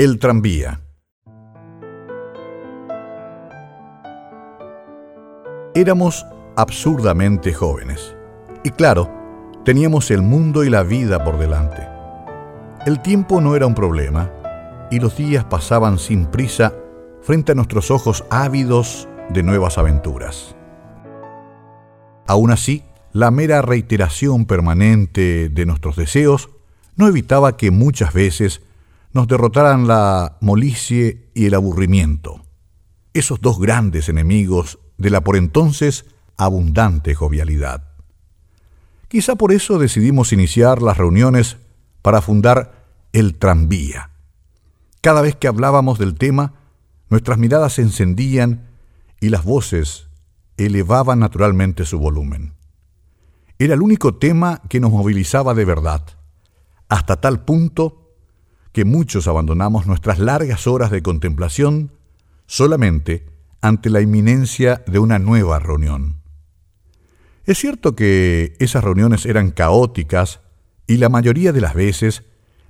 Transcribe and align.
El 0.00 0.18
tranvía. 0.18 0.80
Éramos 5.74 6.24
absurdamente 6.56 7.52
jóvenes. 7.52 8.16
Y 8.64 8.70
claro, 8.70 9.10
teníamos 9.62 10.10
el 10.10 10.22
mundo 10.22 10.64
y 10.64 10.70
la 10.70 10.84
vida 10.84 11.22
por 11.22 11.38
delante. 11.38 11.86
El 12.86 13.02
tiempo 13.02 13.42
no 13.42 13.54
era 13.56 13.66
un 13.66 13.74
problema 13.74 14.32
y 14.90 15.00
los 15.00 15.18
días 15.18 15.44
pasaban 15.44 15.98
sin 15.98 16.24
prisa 16.24 16.72
frente 17.20 17.52
a 17.52 17.54
nuestros 17.54 17.90
ojos 17.90 18.24
ávidos 18.30 19.06
de 19.28 19.42
nuevas 19.42 19.76
aventuras. 19.76 20.56
Aún 22.26 22.52
así, 22.52 22.84
la 23.12 23.30
mera 23.30 23.60
reiteración 23.60 24.46
permanente 24.46 25.50
de 25.50 25.66
nuestros 25.66 25.96
deseos 25.96 26.48
no 26.96 27.06
evitaba 27.06 27.58
que 27.58 27.70
muchas 27.70 28.14
veces 28.14 28.62
nos 29.12 29.26
derrotaran 29.28 29.86
la 29.86 30.38
molicie 30.40 31.30
y 31.34 31.46
el 31.46 31.54
aburrimiento, 31.54 32.42
esos 33.12 33.40
dos 33.40 33.58
grandes 33.58 34.08
enemigos 34.08 34.78
de 34.98 35.10
la 35.10 35.22
por 35.22 35.36
entonces 35.36 36.06
abundante 36.36 37.14
jovialidad. 37.14 37.84
Quizá 39.08 39.34
por 39.34 39.52
eso 39.52 39.78
decidimos 39.78 40.32
iniciar 40.32 40.82
las 40.82 40.96
reuniones 40.96 41.56
para 42.02 42.22
fundar 42.22 42.86
el 43.12 43.36
tranvía. 43.38 44.10
Cada 45.00 45.20
vez 45.20 45.34
que 45.34 45.48
hablábamos 45.48 45.98
del 45.98 46.14
tema, 46.14 46.54
nuestras 47.08 47.38
miradas 47.38 47.74
se 47.74 47.82
encendían 47.82 48.68
y 49.20 49.30
las 49.30 49.44
voces 49.44 50.08
elevaban 50.56 51.18
naturalmente 51.18 51.84
su 51.84 51.98
volumen. 51.98 52.54
Era 53.58 53.74
el 53.74 53.82
único 53.82 54.14
tema 54.14 54.62
que 54.68 54.80
nos 54.80 54.92
movilizaba 54.92 55.54
de 55.54 55.64
verdad, 55.64 56.02
hasta 56.88 57.20
tal 57.20 57.44
punto 57.44 57.99
que 58.80 58.86
muchos 58.86 59.28
abandonamos 59.28 59.86
nuestras 59.86 60.18
largas 60.18 60.66
horas 60.66 60.90
de 60.90 61.02
contemplación 61.02 61.92
solamente 62.46 63.26
ante 63.60 63.90
la 63.90 64.00
inminencia 64.00 64.82
de 64.86 64.98
una 64.98 65.18
nueva 65.18 65.58
reunión. 65.58 66.22
Es 67.44 67.58
cierto 67.58 67.94
que 67.94 68.54
esas 68.58 68.82
reuniones 68.82 69.26
eran 69.26 69.50
caóticas 69.50 70.40
y 70.86 70.96
la 70.96 71.10
mayoría 71.10 71.52
de 71.52 71.60
las 71.60 71.74
veces 71.74 72.22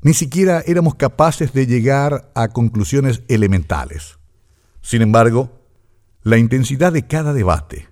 ni 0.02 0.12
siquiera 0.12 0.64
éramos 0.66 0.96
capaces 0.96 1.52
de 1.52 1.68
llegar 1.68 2.32
a 2.34 2.48
conclusiones 2.48 3.22
elementales. 3.28 4.18
Sin 4.80 5.02
embargo, 5.02 5.60
la 6.24 6.38
intensidad 6.38 6.92
de 6.92 7.06
cada 7.06 7.32
debate, 7.32 7.88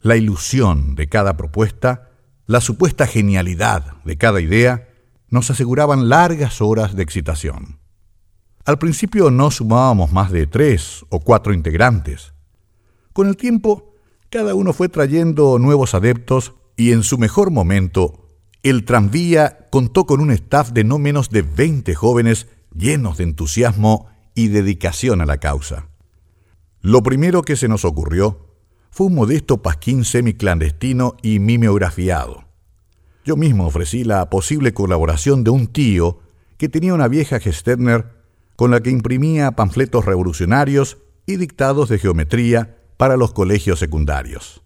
la 0.00 0.16
ilusión 0.16 0.96
de 0.96 1.08
cada 1.08 1.36
propuesta, 1.36 2.10
la 2.44 2.60
supuesta 2.60 3.06
genialidad 3.06 4.02
de 4.04 4.18
cada 4.18 4.40
idea, 4.40 4.88
nos 5.32 5.50
aseguraban 5.50 6.10
largas 6.10 6.60
horas 6.60 6.94
de 6.94 7.02
excitación. 7.02 7.80
Al 8.66 8.78
principio 8.78 9.30
no 9.30 9.50
sumábamos 9.50 10.12
más 10.12 10.30
de 10.30 10.46
tres 10.46 11.04
o 11.08 11.20
cuatro 11.20 11.54
integrantes. 11.54 12.34
Con 13.14 13.26
el 13.26 13.36
tiempo, 13.36 13.94
cada 14.28 14.54
uno 14.54 14.74
fue 14.74 14.90
trayendo 14.90 15.58
nuevos 15.58 15.94
adeptos 15.94 16.52
y 16.76 16.92
en 16.92 17.02
su 17.02 17.16
mejor 17.16 17.50
momento, 17.50 18.28
el 18.62 18.84
tranvía 18.84 19.68
contó 19.70 20.04
con 20.04 20.20
un 20.20 20.30
staff 20.30 20.70
de 20.70 20.84
no 20.84 20.98
menos 20.98 21.30
de 21.30 21.40
20 21.40 21.94
jóvenes 21.94 22.46
llenos 22.74 23.16
de 23.16 23.24
entusiasmo 23.24 24.08
y 24.34 24.48
dedicación 24.48 25.22
a 25.22 25.26
la 25.26 25.38
causa. 25.38 25.88
Lo 26.82 27.02
primero 27.02 27.40
que 27.40 27.56
se 27.56 27.68
nos 27.68 27.86
ocurrió 27.86 28.54
fue 28.90 29.06
un 29.06 29.14
modesto 29.14 29.62
pasquín 29.62 30.04
semiclandestino 30.04 31.16
y 31.22 31.38
mimeografiado. 31.38 32.51
Yo 33.24 33.36
mismo 33.36 33.66
ofrecí 33.66 34.02
la 34.02 34.28
posible 34.30 34.74
colaboración 34.74 35.44
de 35.44 35.50
un 35.50 35.68
tío 35.68 36.18
que 36.58 36.68
tenía 36.68 36.94
una 36.94 37.08
vieja 37.08 37.38
Gestetner 37.38 38.22
con 38.56 38.70
la 38.70 38.80
que 38.80 38.90
imprimía 38.90 39.52
panfletos 39.52 40.04
revolucionarios 40.04 40.98
y 41.26 41.36
dictados 41.36 41.88
de 41.88 41.98
geometría 41.98 42.78
para 42.96 43.16
los 43.16 43.32
colegios 43.32 43.78
secundarios. 43.78 44.62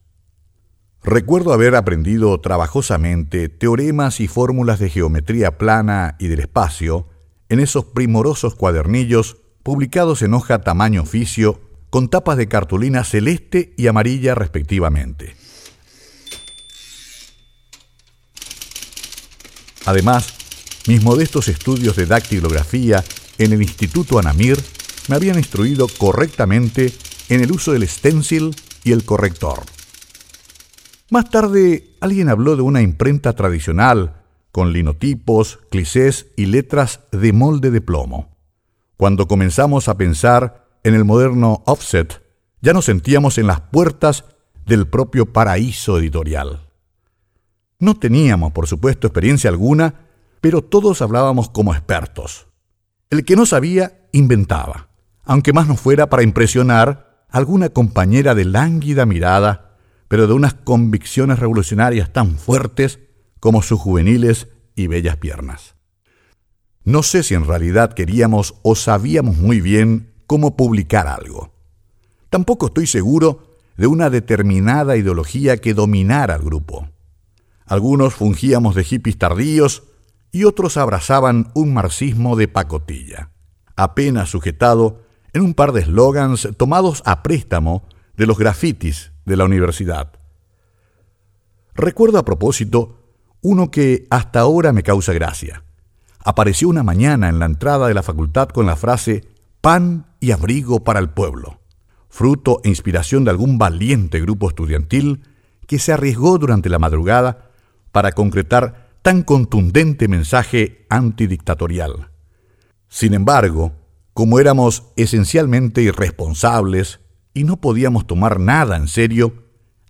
Recuerdo 1.03 1.53
haber 1.53 1.77
aprendido 1.77 2.41
trabajosamente 2.41 3.49
teoremas 3.49 4.21
y 4.21 4.27
fórmulas 4.27 4.78
de 4.78 4.91
geometría 4.91 5.56
plana 5.56 6.17
y 6.19 6.28
del 6.28 6.41
espacio 6.41 7.06
en 7.49 7.61
esos 7.61 7.84
primorosos 7.84 8.55
cuadernillos 8.55 9.37
publicados 9.62 10.23
en 10.23 10.34
hoja 10.34 10.62
tamaño 10.62 11.03
oficio 11.03 11.61
con 11.91 12.09
tapas 12.09 12.37
de 12.37 12.49
cartulina 12.49 13.05
celeste 13.05 13.73
y 13.77 13.87
amarilla 13.87 14.34
respectivamente. 14.34 15.37
Además, 19.87 20.35
mis 20.89 21.03
modestos 21.03 21.49
estudios 21.49 21.97
de 21.97 22.07
dactilografía 22.07 23.03
en 23.39 23.53
el 23.53 23.63
Instituto 23.63 24.19
Anamir 24.19 24.59
me 25.09 25.17
habían 25.17 25.39
instruido 25.39 25.87
correctamente 25.99 26.93
en 27.29 27.41
el 27.41 27.53
uso 27.53 27.73
del 27.73 27.89
stencil 27.89 28.55
y 28.85 28.93
el 28.93 29.05
corrector. 29.05 29.61
Más 31.11 31.31
tarde, 31.31 31.95
alguien 32.01 32.29
habló 32.29 32.57
de 32.57 32.63
una 32.63 32.83
imprenta 32.83 33.33
tradicional 33.35 34.23
con 34.51 34.73
linotipos, 34.73 35.61
clisés 35.71 36.27
y 36.37 36.47
letras 36.47 37.01
de 37.13 37.33
molde 37.33 37.71
de 37.71 37.81
plomo. 37.81 38.37
Cuando 38.97 39.29
comenzamos 39.29 39.89
a 39.89 39.97
pensar 39.97 40.67
en 40.83 40.95
el 40.95 41.05
moderno 41.05 41.63
offset, 41.67 42.23
ya 42.61 42.73
nos 42.73 42.87
sentíamos 42.87 43.39
en 43.39 43.47
las 43.47 43.61
puertas 43.61 44.25
del 44.65 44.89
propio 44.89 45.33
paraíso 45.33 45.99
editorial. 45.99 46.66
No 47.78 47.94
teníamos, 47.94 48.53
por 48.53 48.66
supuesto, 48.66 49.06
experiencia 49.06 49.50
alguna, 49.50 50.06
pero 50.41 50.62
todos 50.62 51.03
hablábamos 51.03 51.50
como 51.50 51.75
expertos. 51.75 52.47
El 53.10 53.25
que 53.25 53.37
no 53.37 53.47
sabía, 53.47 54.09
inventaba, 54.12 54.88
aunque 55.25 55.53
más 55.53 55.69
no 55.69 55.76
fuera 55.76 56.09
para 56.09 56.22
impresionar 56.22 57.25
a 57.28 57.38
alguna 57.38 57.69
compañera 57.69 58.34
de 58.34 58.44
lánguida 58.44 59.06
mirada, 59.06 59.76
pero 60.09 60.26
de 60.26 60.32
unas 60.32 60.54
convicciones 60.54 61.38
revolucionarias 61.38 62.12
tan 62.12 62.38
fuertes 62.38 63.00
como 63.41 63.62
sus 63.62 63.78
juveniles 63.78 64.48
y 64.75 64.87
bellas 64.87 65.16
piernas. 65.16 65.75
No 66.84 67.03
sé 67.03 67.22
si 67.22 67.34
en 67.34 67.47
realidad 67.47 67.93
queríamos 67.93 68.54
o 68.62 68.76
sabíamos 68.76 69.37
muy 69.37 69.60
bien 69.60 70.12
cómo 70.26 70.56
publicar 70.56 71.08
algo. 71.08 71.53
Tampoco 72.31 72.66
estoy 72.66 72.87
seguro 72.87 73.58
de 73.76 73.87
una 73.87 74.08
determinada 74.08 74.97
ideología 74.97 75.58
que 75.58 75.75
dominara 75.75 76.34
al 76.34 76.43
grupo. 76.43 76.88
Algunos 77.66 78.15
fungíamos 78.15 78.75
de 78.77 78.84
hippies 78.84 79.19
tardíos 79.19 79.82
y 80.31 80.44
otros 80.44 80.77
abrazaban 80.77 81.50
un 81.54 81.75
marxismo 81.75 82.37
de 82.37 82.47
pacotilla, 82.47 83.31
apenas 83.75 84.31
sujetado 84.31 85.03
en 85.32 85.43
un 85.43 85.54
par 85.54 85.72
de 85.72 85.81
eslogans 85.81 86.49
tomados 86.56 87.03
a 87.05 87.22
préstamo 87.22 87.82
de 88.16 88.26
los 88.26 88.38
grafitis 88.38 89.12
de 89.25 89.37
la 89.37 89.44
universidad. 89.44 90.12
Recuerdo 91.75 92.19
a 92.19 92.25
propósito 92.25 93.03
uno 93.43 93.71
que 93.71 94.06
hasta 94.10 94.41
ahora 94.41 94.72
me 94.72 94.82
causa 94.82 95.12
gracia. 95.12 95.65
Apareció 96.21 96.69
una 96.69 96.82
mañana 96.82 97.28
en 97.28 97.38
la 97.38 97.47
entrada 97.47 97.88
de 97.88 97.94
la 97.94 98.03
facultad 98.03 98.49
con 98.49 98.66
la 98.66 98.76
frase 98.76 99.28
pan 99.60 100.06
y 100.21 100.31
abrigo 100.31 100.84
para 100.84 101.00
el 101.00 101.10
pueblo, 101.10 101.60
fruto 102.09 102.60
e 102.65 102.69
inspiración 102.69 103.25
de 103.25 103.31
algún 103.31 103.59
valiente 103.59 104.21
grupo 104.21 104.49
estudiantil 104.49 105.22
que 105.66 105.78
se 105.78 105.93
arriesgó 105.93 106.38
durante 106.38 106.69
la 106.69 106.78
madrugada 106.78 107.46
para 107.97 108.12
concretar 108.12 108.91
tan 109.01 109.23
contundente 109.23 110.07
mensaje 110.07 110.84
antidictatorial. 110.91 112.11
Sin 112.91 113.15
embargo, 113.15 113.73
como 114.12 114.39
éramos 114.39 114.93
esencialmente 114.97 115.81
irresponsables 115.81 117.01
y 117.33 117.45
no 117.45 117.56
podíamos 117.56 118.06
tomar 118.06 118.39
nada 118.39 118.77
en 118.77 118.89
serio, 118.89 119.45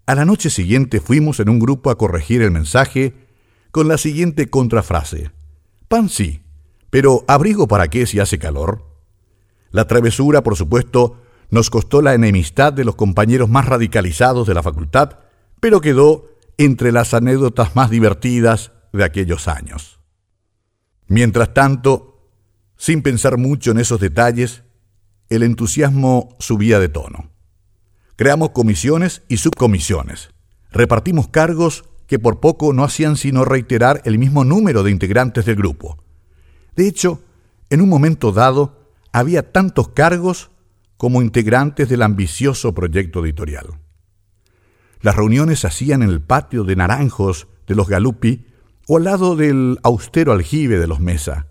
a 0.06 0.14
la 0.14 0.24
noche 0.24 0.50
siguiente 0.50 1.00
fuimos 1.00 1.40
en 1.40 1.48
un 1.48 1.58
grupo 1.58 1.90
a 1.90 1.98
corregir 1.98 2.42
el 2.42 2.52
mensaje 2.52 3.12
con 3.72 3.88
la 3.88 3.98
siguiente 3.98 4.48
contrafrase. 4.50 5.32
Pan 5.88 6.08
sí, 6.08 6.42
pero 6.90 7.24
abrigo 7.26 7.66
para 7.66 7.88
qué 7.88 8.06
si 8.06 8.20
hace 8.20 8.38
calor. 8.38 8.86
La 9.72 9.88
travesura, 9.88 10.44
por 10.44 10.54
supuesto, 10.54 11.20
nos 11.50 11.70
costó 11.70 12.02
la 12.02 12.14
enemistad 12.14 12.72
de 12.72 12.84
los 12.84 12.94
compañeros 12.94 13.48
más 13.48 13.66
radicalizados 13.66 14.46
de 14.46 14.54
la 14.54 14.62
facultad, 14.62 15.18
pero 15.58 15.80
quedó 15.80 16.35
entre 16.58 16.92
las 16.92 17.14
anécdotas 17.14 17.76
más 17.76 17.90
divertidas 17.90 18.72
de 18.92 19.04
aquellos 19.04 19.48
años. 19.48 20.00
Mientras 21.06 21.54
tanto, 21.54 22.30
sin 22.76 23.02
pensar 23.02 23.38
mucho 23.38 23.70
en 23.70 23.78
esos 23.78 24.00
detalles, 24.00 24.62
el 25.28 25.42
entusiasmo 25.42 26.36
subía 26.38 26.78
de 26.78 26.88
tono. 26.88 27.30
Creamos 28.16 28.50
comisiones 28.50 29.22
y 29.28 29.36
subcomisiones. 29.36 30.30
Repartimos 30.70 31.28
cargos 31.28 31.84
que 32.06 32.18
por 32.18 32.40
poco 32.40 32.72
no 32.72 32.84
hacían 32.84 33.16
sino 33.16 33.44
reiterar 33.44 34.00
el 34.04 34.18
mismo 34.18 34.44
número 34.44 34.82
de 34.82 34.90
integrantes 34.90 35.44
del 35.44 35.56
grupo. 35.56 36.02
De 36.76 36.86
hecho, 36.86 37.20
en 37.70 37.80
un 37.80 37.88
momento 37.88 38.32
dado, 38.32 38.90
había 39.12 39.52
tantos 39.52 39.88
cargos 39.88 40.50
como 40.96 41.22
integrantes 41.22 41.88
del 41.88 42.02
ambicioso 42.02 42.74
proyecto 42.74 43.24
editorial. 43.24 43.78
Las 45.06 45.14
reuniones 45.14 45.60
se 45.60 45.68
hacían 45.68 46.02
en 46.02 46.08
el 46.08 46.20
patio 46.20 46.64
de 46.64 46.74
naranjos 46.74 47.46
de 47.68 47.76
los 47.76 47.86
Galupi 47.86 48.44
o 48.88 48.96
al 48.96 49.04
lado 49.04 49.36
del 49.36 49.78
austero 49.84 50.32
aljibe 50.32 50.80
de 50.80 50.88
los 50.88 50.98
Mesa. 50.98 51.46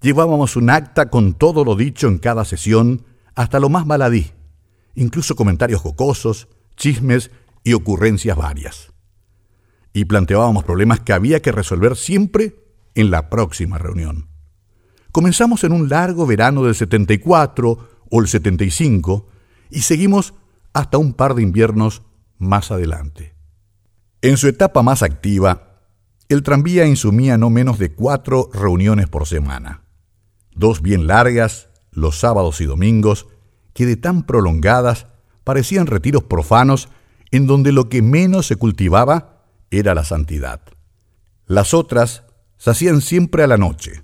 llevábamos 0.00 0.56
un 0.56 0.70
acta 0.70 1.08
con 1.08 1.34
todo 1.34 1.64
lo 1.64 1.76
dicho 1.76 2.08
en 2.08 2.18
cada 2.18 2.44
sesión, 2.44 3.04
hasta 3.36 3.60
lo 3.60 3.68
más 3.68 3.86
maladí, 3.86 4.32
incluso 4.96 5.36
comentarios 5.36 5.80
jocosos, 5.80 6.48
chismes 6.76 7.30
y 7.62 7.74
ocurrencias 7.74 8.36
varias. 8.36 8.92
Y 9.92 10.06
planteábamos 10.06 10.64
problemas 10.64 10.98
que 10.98 11.12
había 11.12 11.40
que 11.40 11.52
resolver 11.52 11.94
siempre 11.94 12.56
en 12.96 13.12
la 13.12 13.30
próxima 13.30 13.78
reunión. 13.78 14.26
Comenzamos 15.12 15.62
en 15.62 15.70
un 15.70 15.88
largo 15.88 16.26
verano 16.26 16.64
del 16.64 16.74
74 16.74 17.88
o 18.10 18.20
el 18.20 18.26
75 18.26 19.28
y 19.70 19.82
seguimos 19.82 20.34
hasta 20.72 20.98
un 20.98 21.14
par 21.14 21.36
de 21.36 21.42
inviernos 21.44 22.02
más 22.38 22.70
adelante. 22.70 23.34
En 24.22 24.36
su 24.36 24.48
etapa 24.48 24.82
más 24.82 25.02
activa, 25.02 25.80
el 26.28 26.42
tranvía 26.42 26.86
insumía 26.86 27.38
no 27.38 27.50
menos 27.50 27.78
de 27.78 27.92
cuatro 27.92 28.50
reuniones 28.52 29.08
por 29.08 29.26
semana, 29.26 29.82
dos 30.54 30.82
bien 30.82 31.06
largas, 31.06 31.68
los 31.92 32.18
sábados 32.18 32.60
y 32.60 32.64
domingos, 32.66 33.26
que 33.72 33.86
de 33.86 33.96
tan 33.96 34.24
prolongadas 34.24 35.06
parecían 35.44 35.86
retiros 35.86 36.24
profanos 36.24 36.88
en 37.30 37.46
donde 37.46 37.72
lo 37.72 37.88
que 37.88 38.02
menos 38.02 38.46
se 38.46 38.56
cultivaba 38.56 39.44
era 39.70 39.94
la 39.94 40.04
santidad. 40.04 40.60
Las 41.46 41.74
otras 41.74 42.24
se 42.56 42.70
hacían 42.70 43.00
siempre 43.00 43.44
a 43.44 43.46
la 43.46 43.56
noche, 43.56 44.02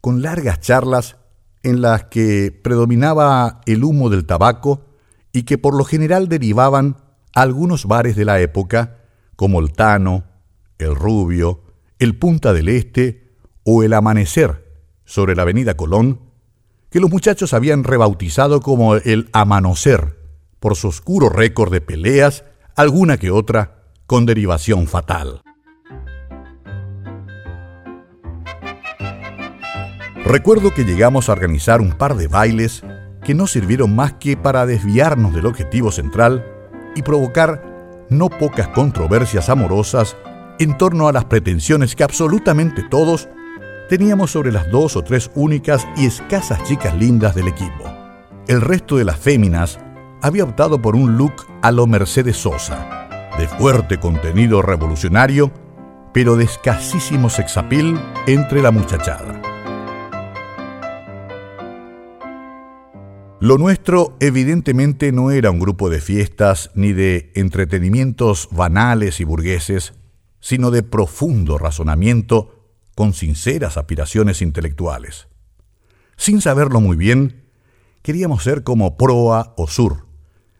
con 0.00 0.22
largas 0.22 0.60
charlas 0.60 1.16
en 1.62 1.82
las 1.82 2.04
que 2.04 2.58
predominaba 2.62 3.60
el 3.66 3.84
humo 3.84 4.08
del 4.08 4.24
tabaco 4.24 4.86
y 5.32 5.42
que 5.42 5.58
por 5.58 5.76
lo 5.76 5.84
general 5.84 6.28
derivaban 6.28 6.96
algunos 7.34 7.86
bares 7.86 8.16
de 8.16 8.24
la 8.24 8.40
época, 8.40 8.98
como 9.36 9.60
el 9.60 9.72
Tano, 9.72 10.24
el 10.78 10.94
Rubio, 10.94 11.62
el 11.98 12.16
Punta 12.16 12.52
del 12.52 12.68
Este 12.68 13.32
o 13.64 13.82
el 13.82 13.92
Amanecer 13.92 14.66
sobre 15.04 15.34
la 15.34 15.42
Avenida 15.42 15.76
Colón, 15.76 16.20
que 16.90 17.00
los 17.00 17.10
muchachos 17.10 17.52
habían 17.54 17.84
rebautizado 17.84 18.60
como 18.60 18.96
el 18.96 19.28
Amanocer 19.32 20.18
por 20.60 20.76
su 20.76 20.88
oscuro 20.88 21.28
récord 21.28 21.72
de 21.72 21.80
peleas, 21.80 22.44
alguna 22.76 23.18
que 23.18 23.30
otra 23.30 23.84
con 24.06 24.26
derivación 24.26 24.86
fatal. 24.86 25.42
Recuerdo 30.24 30.74
que 30.74 30.84
llegamos 30.84 31.28
a 31.28 31.32
organizar 31.32 31.80
un 31.80 31.92
par 31.92 32.16
de 32.16 32.28
bailes 32.28 32.82
que 33.24 33.34
no 33.34 33.46
sirvieron 33.46 33.94
más 33.94 34.14
que 34.14 34.36
para 34.36 34.66
desviarnos 34.66 35.34
del 35.34 35.46
objetivo 35.46 35.90
central 35.90 36.57
y 36.94 37.02
provocar 37.02 38.06
no 38.08 38.28
pocas 38.28 38.68
controversias 38.68 39.48
amorosas 39.48 40.16
en 40.58 40.76
torno 40.76 41.08
a 41.08 41.12
las 41.12 41.24
pretensiones 41.26 41.94
que 41.94 42.04
absolutamente 42.04 42.82
todos 42.82 43.28
teníamos 43.88 44.30
sobre 44.30 44.52
las 44.52 44.70
dos 44.70 44.96
o 44.96 45.02
tres 45.02 45.30
únicas 45.34 45.86
y 45.96 46.06
escasas 46.06 46.62
chicas 46.64 46.96
lindas 46.96 47.34
del 47.34 47.48
equipo. 47.48 47.84
El 48.46 48.60
resto 48.60 48.96
de 48.96 49.04
las 49.04 49.16
féminas 49.18 49.78
había 50.22 50.44
optado 50.44 50.80
por 50.80 50.96
un 50.96 51.16
look 51.16 51.46
a 51.62 51.70
lo 51.70 51.86
Mercedes 51.86 52.36
Sosa, 52.36 53.08
de 53.38 53.46
fuerte 53.46 53.98
contenido 53.98 54.62
revolucionario, 54.62 55.52
pero 56.12 56.36
de 56.36 56.44
escasísimo 56.44 57.30
sexapil 57.30 57.98
entre 58.26 58.62
la 58.62 58.70
muchachada. 58.70 59.47
Lo 63.40 63.56
nuestro 63.56 64.16
evidentemente 64.18 65.12
no 65.12 65.30
era 65.30 65.52
un 65.52 65.60
grupo 65.60 65.90
de 65.90 66.00
fiestas 66.00 66.72
ni 66.74 66.92
de 66.92 67.30
entretenimientos 67.36 68.48
banales 68.50 69.20
y 69.20 69.24
burgueses, 69.24 69.94
sino 70.40 70.72
de 70.72 70.82
profundo 70.82 71.56
razonamiento 71.56 72.72
con 72.96 73.12
sinceras 73.12 73.76
aspiraciones 73.76 74.42
intelectuales. 74.42 75.28
Sin 76.16 76.40
saberlo 76.40 76.80
muy 76.80 76.96
bien, 76.96 77.44
queríamos 78.02 78.42
ser 78.42 78.64
como 78.64 78.96
Proa 78.96 79.54
o 79.56 79.68
Sur, 79.68 80.06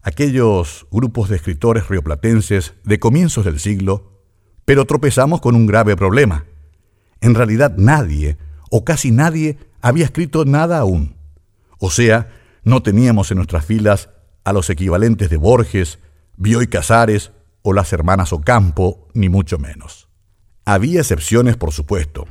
aquellos 0.02 0.86
grupos 0.92 1.28
de 1.28 1.36
escritores 1.36 1.88
rioplatenses 1.88 2.74
de 2.84 3.00
comienzos 3.00 3.44
del 3.44 3.58
siglo, 3.58 4.22
pero 4.64 4.84
tropezamos 4.84 5.40
con 5.40 5.56
un 5.56 5.66
grave 5.66 5.96
problema. 5.96 6.44
En 7.20 7.34
realidad 7.34 7.74
nadie, 7.76 8.38
o 8.70 8.84
casi 8.84 9.10
nadie, 9.10 9.58
había 9.80 10.04
escrito 10.04 10.44
nada 10.44 10.78
aún. 10.78 11.16
O 11.80 11.90
sea, 11.90 12.37
no 12.68 12.82
teníamos 12.82 13.30
en 13.30 13.38
nuestras 13.38 13.64
filas 13.64 14.10
a 14.44 14.52
los 14.52 14.68
equivalentes 14.68 15.30
de 15.30 15.38
Borges, 15.38 16.00
Bioy 16.36 16.66
Casares 16.66 17.32
o 17.62 17.72
las 17.72 17.94
hermanas 17.94 18.32
Ocampo, 18.34 19.08
ni 19.14 19.30
mucho 19.30 19.58
menos. 19.58 20.08
Había 20.66 21.00
excepciones, 21.00 21.56
por 21.56 21.72
supuesto. 21.72 22.26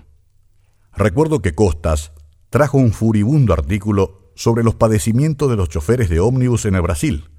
Recuerdo 0.95 1.42
que 1.42 1.56
Costas 1.56 2.12
trajo 2.51 2.78
un 2.78 2.92
furibundo 2.92 3.51
artículo 3.51 4.31
sobre 4.36 4.63
los 4.63 4.75
padecimientos 4.75 5.50
de 5.50 5.56
los 5.56 5.69
choferes 5.69 6.07
de 6.07 6.19
ómnibus 6.19 6.66
en 6.66 6.75
el 6.75 6.84
Brasil. 6.84 7.31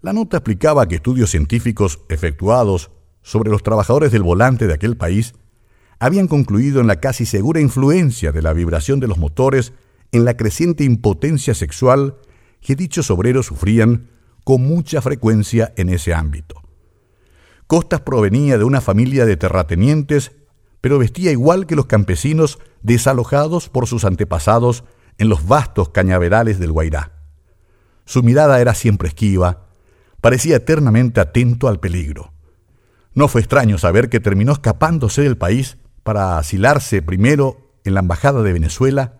La 0.00 0.12
nota 0.12 0.38
explicaba 0.38 0.88
que 0.88 0.96
estudios 0.96 1.30
científicos 1.30 2.00
efectuados 2.08 2.90
sobre 3.22 3.50
los 3.50 3.62
trabajadores 3.62 4.10
del 4.10 4.24
volante 4.24 4.66
de 4.66 4.74
aquel 4.74 4.96
país 4.96 5.34
habían 6.00 6.26
concluido 6.26 6.80
en 6.80 6.88
la 6.88 6.98
casi 6.98 7.26
segura 7.26 7.60
influencia 7.60 8.32
de 8.32 8.42
la 8.42 8.52
vibración 8.52 8.98
de 8.98 9.06
los 9.06 9.18
motores 9.18 9.72
en 10.12 10.24
la 10.24 10.36
creciente 10.36 10.84
impotencia 10.84 11.54
sexual 11.54 12.16
que 12.60 12.76
dichos 12.76 13.10
obreros 13.10 13.46
sufrían 13.46 14.08
con 14.44 14.62
mucha 14.62 15.02
frecuencia 15.02 15.72
en 15.76 15.90
ese 15.90 16.14
ámbito. 16.14 16.62
Costas 17.66 18.00
provenía 18.00 18.56
de 18.56 18.64
una 18.64 18.80
familia 18.80 19.26
de 19.26 19.36
terratenientes, 19.36 20.32
pero 20.80 20.98
vestía 20.98 21.30
igual 21.30 21.66
que 21.66 21.76
los 21.76 21.86
campesinos 21.86 22.58
desalojados 22.82 23.68
por 23.68 23.86
sus 23.86 24.04
antepasados 24.04 24.84
en 25.18 25.28
los 25.28 25.46
vastos 25.46 25.90
cañaverales 25.90 26.58
del 26.58 26.72
Guairá. 26.72 27.12
Su 28.06 28.22
mirada 28.22 28.60
era 28.60 28.74
siempre 28.74 29.08
esquiva, 29.08 29.66
parecía 30.22 30.56
eternamente 30.56 31.20
atento 31.20 31.68
al 31.68 31.78
peligro. 31.78 32.32
No 33.12 33.28
fue 33.28 33.42
extraño 33.42 33.76
saber 33.76 34.08
que 34.08 34.20
terminó 34.20 34.52
escapándose 34.52 35.22
del 35.22 35.36
país 35.36 35.76
para 36.04 36.38
asilarse 36.38 37.02
primero 37.02 37.74
en 37.84 37.94
la 37.94 38.00
Embajada 38.00 38.42
de 38.42 38.52
Venezuela 38.52 39.17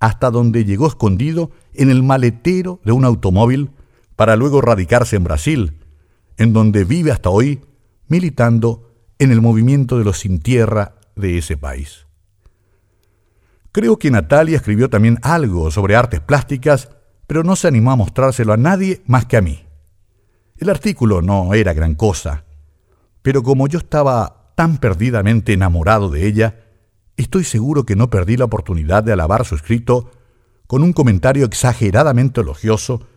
hasta 0.00 0.30
donde 0.30 0.64
llegó 0.64 0.86
escondido 0.86 1.50
en 1.74 1.90
el 1.90 2.02
maletero 2.02 2.80
de 2.84 2.92
un 2.92 3.04
automóvil 3.04 3.70
para 4.16 4.36
luego 4.36 4.60
radicarse 4.60 5.16
en 5.16 5.24
Brasil, 5.24 5.78
en 6.36 6.52
donde 6.52 6.84
vive 6.84 7.12
hasta 7.12 7.30
hoy 7.30 7.60
militando 8.08 8.90
en 9.18 9.32
el 9.32 9.40
movimiento 9.40 9.98
de 9.98 10.04
los 10.04 10.18
sin 10.18 10.40
tierra 10.40 10.96
de 11.16 11.38
ese 11.38 11.56
país. 11.56 12.06
Creo 13.72 13.98
que 13.98 14.10
Natalia 14.10 14.56
escribió 14.56 14.88
también 14.88 15.18
algo 15.22 15.70
sobre 15.70 15.94
artes 15.94 16.20
plásticas, 16.20 16.90
pero 17.26 17.44
no 17.44 17.56
se 17.56 17.68
animó 17.68 17.92
a 17.92 17.96
mostrárselo 17.96 18.52
a 18.52 18.56
nadie 18.56 19.02
más 19.06 19.26
que 19.26 19.36
a 19.36 19.42
mí. 19.42 19.64
El 20.56 20.70
artículo 20.70 21.22
no 21.22 21.54
era 21.54 21.72
gran 21.74 21.94
cosa, 21.94 22.44
pero 23.22 23.42
como 23.42 23.68
yo 23.68 23.78
estaba 23.78 24.52
tan 24.54 24.78
perdidamente 24.78 25.52
enamorado 25.52 26.08
de 26.08 26.26
ella, 26.26 26.67
Estoy 27.18 27.42
seguro 27.42 27.84
que 27.84 27.96
no 27.96 28.10
perdí 28.10 28.36
la 28.36 28.44
oportunidad 28.44 29.02
de 29.02 29.12
alabar 29.12 29.44
su 29.44 29.56
escrito 29.56 30.12
con 30.68 30.84
un 30.84 30.92
comentario 30.92 31.44
exageradamente 31.44 32.42
elogioso 32.42 33.08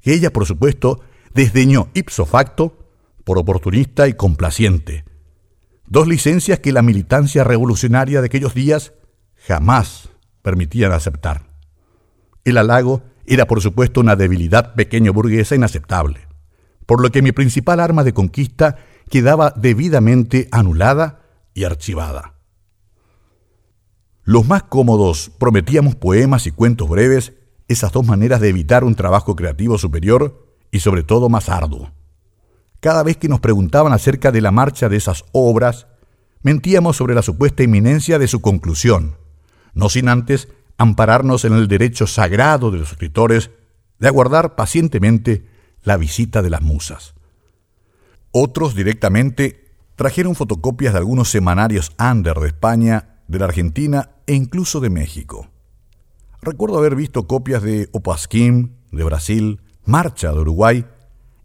que 0.00 0.14
ella, 0.14 0.32
por 0.32 0.46
supuesto, 0.46 1.02
desdeñó 1.34 1.90
ipso 1.92 2.24
facto 2.24 2.88
por 3.22 3.36
oportunista 3.36 4.08
y 4.08 4.14
complaciente. 4.14 5.04
Dos 5.86 6.08
licencias 6.08 6.60
que 6.60 6.72
la 6.72 6.80
militancia 6.80 7.44
revolucionaria 7.44 8.22
de 8.22 8.26
aquellos 8.26 8.54
días 8.54 8.94
jamás 9.46 10.08
permitían 10.40 10.92
aceptar. 10.92 11.42
El 12.44 12.56
halago 12.56 13.02
era, 13.26 13.46
por 13.46 13.60
supuesto, 13.60 14.00
una 14.00 14.16
debilidad 14.16 14.74
pequeño 14.74 15.12
burguesa 15.12 15.54
inaceptable, 15.54 16.28
por 16.86 17.02
lo 17.02 17.10
que 17.10 17.20
mi 17.20 17.32
principal 17.32 17.80
arma 17.80 18.04
de 18.04 18.14
conquista 18.14 18.78
quedaba 19.10 19.52
debidamente 19.54 20.48
anulada 20.50 21.20
y 21.52 21.64
archivada. 21.64 22.39
Los 24.30 24.46
más 24.46 24.62
cómodos 24.62 25.32
prometíamos 25.38 25.96
poemas 25.96 26.46
y 26.46 26.52
cuentos 26.52 26.88
breves, 26.88 27.32
esas 27.66 27.90
dos 27.90 28.06
maneras 28.06 28.40
de 28.40 28.48
evitar 28.48 28.84
un 28.84 28.94
trabajo 28.94 29.34
creativo 29.34 29.76
superior 29.76 30.46
y 30.70 30.78
sobre 30.78 31.02
todo 31.02 31.28
más 31.28 31.48
arduo. 31.48 31.90
Cada 32.78 33.02
vez 33.02 33.16
que 33.16 33.28
nos 33.28 33.40
preguntaban 33.40 33.92
acerca 33.92 34.30
de 34.30 34.40
la 34.40 34.52
marcha 34.52 34.88
de 34.88 34.98
esas 34.98 35.24
obras, 35.32 35.88
mentíamos 36.44 36.96
sobre 36.96 37.16
la 37.16 37.22
supuesta 37.22 37.64
inminencia 37.64 38.20
de 38.20 38.28
su 38.28 38.40
conclusión, 38.40 39.16
no 39.74 39.88
sin 39.88 40.08
antes 40.08 40.46
ampararnos 40.78 41.44
en 41.44 41.54
el 41.54 41.66
derecho 41.66 42.06
sagrado 42.06 42.70
de 42.70 42.78
los 42.78 42.92
escritores 42.92 43.50
de 43.98 44.06
aguardar 44.06 44.54
pacientemente 44.54 45.48
la 45.82 45.96
visita 45.96 46.40
de 46.40 46.50
las 46.50 46.62
musas. 46.62 47.14
Otros 48.30 48.76
directamente 48.76 49.74
trajeron 49.96 50.36
fotocopias 50.36 50.92
de 50.92 51.00
algunos 51.00 51.30
semanarios 51.30 51.90
under 51.98 52.38
de 52.38 52.46
España 52.46 53.16
de 53.26 53.40
la 53.40 53.46
Argentina 53.46 54.10
e 54.30 54.34
incluso 54.34 54.78
de 54.78 54.90
México. 54.90 55.48
Recuerdo 56.40 56.78
haber 56.78 56.94
visto 56.94 57.26
copias 57.26 57.64
de 57.64 57.88
Opasquim, 57.90 58.76
de 58.92 59.02
Brasil, 59.02 59.60
Marcha 59.84 60.30
de 60.30 60.38
Uruguay, 60.38 60.86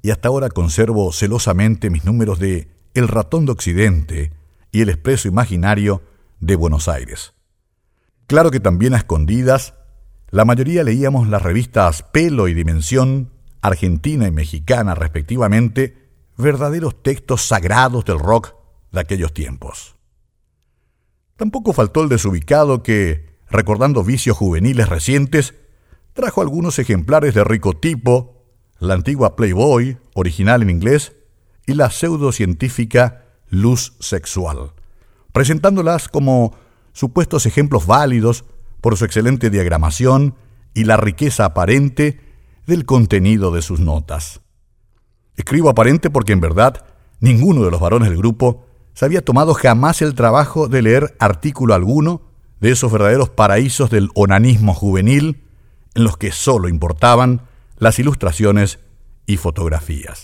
y 0.04 0.12
hasta 0.12 0.28
ahora 0.28 0.50
conservo 0.50 1.12
celosamente 1.12 1.90
mis 1.90 2.06
números 2.06 2.38
de 2.38 2.68
El 2.94 3.08
Ratón 3.08 3.48
de 3.48 3.54
Occidente 3.54 4.34
y 4.72 4.82
El 4.82 4.90
Expreso 4.90 5.28
Imaginario 5.28 6.04
de 6.40 6.56
Buenos 6.56 6.88
Aires. 6.88 7.34
Claro 8.28 8.52
que 8.52 8.60
también 8.60 8.94
a 8.94 8.98
escondidas, 8.98 9.74
la 10.30 10.46
mayoría 10.46 10.84
leíamos 10.84 11.28
las 11.28 11.42
revistas 11.42 12.04
Pelo 12.04 12.48
y 12.48 12.54
Dimensión, 12.54 13.32
argentina 13.62 14.28
y 14.28 14.32
mexicana 14.32 14.94
respectivamente, 14.94 16.12
verdaderos 16.38 17.02
textos 17.02 17.42
sagrados 17.48 18.06
del 18.06 18.20
rock 18.20 18.54
de 18.92 19.00
aquellos 19.00 19.34
tiempos. 19.34 19.95
Tampoco 21.38 21.74
faltó 21.74 22.02
el 22.02 22.10
desubicado 22.10 22.82
que, 22.82 23.26
recordando 23.50 24.04
vicios 24.04 24.38
juveniles 24.38 24.88
recientes, 24.88 25.54
trajo 26.14 26.42
algunos 26.42 26.80
ejemplares 26.80 27.34
de 27.34 27.44
rico 27.44 27.74
tipo, 27.74 28.46
la 28.80 28.94
antigua 28.94 29.36
Playboy, 29.36 29.98
original 30.14 30.62
en 30.62 30.70
inglés, 30.70 31.14
y 31.66 31.74
la 31.74 31.90
pseudocientífica 31.90 33.26
Luz 33.50 33.96
Sexual, 34.00 34.74
presentándolas 35.34 36.08
como 36.08 36.56
supuestos 36.94 37.46
ejemplos 37.46 37.86
válidos 37.86 38.46
por 38.80 38.96
su 38.96 39.04
excelente 39.04 39.50
diagramación 39.50 40.36
y 40.74 40.86
la 40.86 40.96
riqueza 40.96 41.46
aparente 41.46 42.22
del 42.66 42.86
contenido 42.86 43.52
de 43.52 43.62
sus 43.62 43.80
notas. 43.80 44.42
Escribo 45.36 45.70
aparente 45.70 46.10
porque 46.10 46.34
en 46.34 46.40
verdad 46.40 46.86
ninguno 47.20 47.64
de 47.66 47.72
los 47.72 47.82
varones 47.82 48.10
del 48.10 48.20
grupo 48.20 48.65
se 48.96 49.06
había 49.06 49.24
tomado 49.24 49.54
jamás 49.54 50.02
el 50.02 50.16
trabajo 50.16 50.68
de 50.70 50.82
leer 50.82 51.16
artículo 51.20 51.74
alguno 51.74 52.22
de 52.62 52.72
esos 52.72 52.92
verdaderos 52.92 53.30
paraísos 53.30 53.90
del 53.90 54.10
onanismo 54.16 54.74
juvenil 54.74 55.44
en 55.94 56.06
los 56.06 56.18
que 56.18 56.32
sólo 56.32 56.70
importaban 56.70 57.42
las 57.78 58.00
ilustraciones 58.00 58.80
y 59.26 59.36
fotografías. 59.36 60.24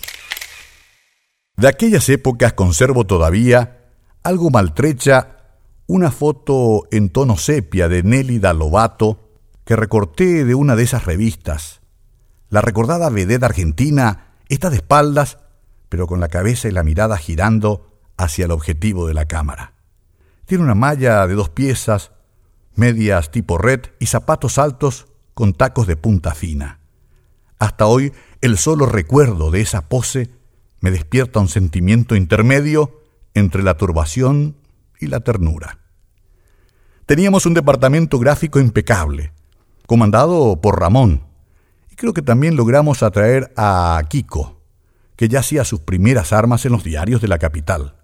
De 1.57 1.67
aquellas 1.67 2.07
épocas 2.07 2.53
conservo 2.53 3.05
todavía, 3.05 3.89
algo 4.23 4.49
maltrecha, 4.49 5.37
una 5.85 6.09
foto 6.09 6.87
en 6.91 7.09
tono 7.09 7.35
sepia 7.35 7.89
de 7.89 8.03
Nélida 8.03 8.53
Lobato 8.53 9.31
que 9.65 9.75
recorté 9.75 10.45
de 10.45 10.55
una 10.55 10.77
de 10.77 10.83
esas 10.83 11.05
revistas. 11.05 11.81
La 12.49 12.61
recordada 12.61 13.09
vedette 13.09 13.43
argentina 13.43 14.35
está 14.47 14.69
de 14.69 14.77
espaldas, 14.77 15.39
pero 15.89 16.07
con 16.07 16.21
la 16.21 16.29
cabeza 16.29 16.69
y 16.69 16.71
la 16.71 16.83
mirada 16.83 17.17
girando 17.17 17.90
hacia 18.23 18.45
el 18.45 18.51
objetivo 18.51 19.07
de 19.07 19.13
la 19.13 19.25
cámara. 19.25 19.73
Tiene 20.45 20.63
una 20.63 20.75
malla 20.75 21.25
de 21.27 21.33
dos 21.33 21.49
piezas, 21.49 22.11
medias 22.75 23.31
tipo 23.31 23.57
red 23.57 23.81
y 23.99 24.05
zapatos 24.05 24.57
altos 24.57 25.07
con 25.33 25.53
tacos 25.53 25.87
de 25.87 25.95
punta 25.95 26.35
fina. 26.35 26.79
Hasta 27.59 27.85
hoy 27.85 28.13
el 28.41 28.57
solo 28.57 28.85
recuerdo 28.85 29.51
de 29.51 29.61
esa 29.61 29.87
pose 29.87 30.29
me 30.79 30.91
despierta 30.91 31.39
un 31.39 31.47
sentimiento 31.47 32.15
intermedio 32.15 33.01
entre 33.33 33.63
la 33.63 33.77
turbación 33.77 34.57
y 34.99 35.07
la 35.07 35.19
ternura. 35.19 35.79
Teníamos 37.05 37.45
un 37.45 37.53
departamento 37.53 38.19
gráfico 38.19 38.59
impecable, 38.59 39.31
comandado 39.85 40.59
por 40.61 40.79
Ramón, 40.79 41.23
y 41.91 41.95
creo 41.95 42.13
que 42.13 42.21
también 42.21 42.55
logramos 42.55 43.03
atraer 43.03 43.51
a 43.57 44.01
Kiko, 44.09 44.61
que 45.15 45.27
ya 45.27 45.39
hacía 45.39 45.65
sus 45.65 45.81
primeras 45.81 46.33
armas 46.33 46.65
en 46.65 46.71
los 46.71 46.83
diarios 46.83 47.21
de 47.21 47.27
la 47.27 47.37
capital. 47.37 48.00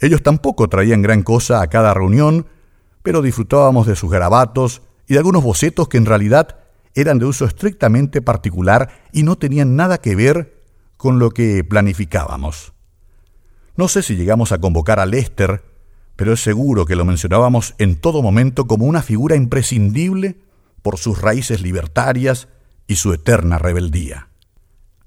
Ellos 0.00 0.22
tampoco 0.22 0.68
traían 0.68 1.02
gran 1.02 1.22
cosa 1.22 1.60
a 1.60 1.66
cada 1.68 1.94
reunión, 1.94 2.46
pero 3.02 3.22
disfrutábamos 3.22 3.86
de 3.86 3.96
sus 3.96 4.10
garabatos 4.10 4.82
y 5.06 5.14
de 5.14 5.18
algunos 5.18 5.42
bocetos 5.42 5.88
que 5.88 5.98
en 5.98 6.06
realidad 6.06 6.56
eran 6.94 7.18
de 7.18 7.26
uso 7.26 7.44
estrictamente 7.44 8.22
particular 8.22 8.90
y 9.12 9.22
no 9.22 9.36
tenían 9.36 9.76
nada 9.76 9.98
que 9.98 10.16
ver 10.16 10.62
con 10.96 11.18
lo 11.18 11.30
que 11.30 11.64
planificábamos. 11.64 12.72
No 13.76 13.88
sé 13.88 14.02
si 14.02 14.16
llegamos 14.16 14.50
a 14.52 14.58
convocar 14.58 14.98
a 14.98 15.06
Lester, 15.06 15.64
pero 16.16 16.32
es 16.32 16.40
seguro 16.40 16.84
que 16.84 16.96
lo 16.96 17.04
mencionábamos 17.04 17.74
en 17.78 17.96
todo 17.96 18.22
momento 18.22 18.66
como 18.66 18.86
una 18.86 19.02
figura 19.02 19.36
imprescindible 19.36 20.40
por 20.82 20.98
sus 20.98 21.20
raíces 21.22 21.62
libertarias 21.62 22.48
y 22.88 22.96
su 22.96 23.12
eterna 23.12 23.58
rebeldía. 23.58 24.28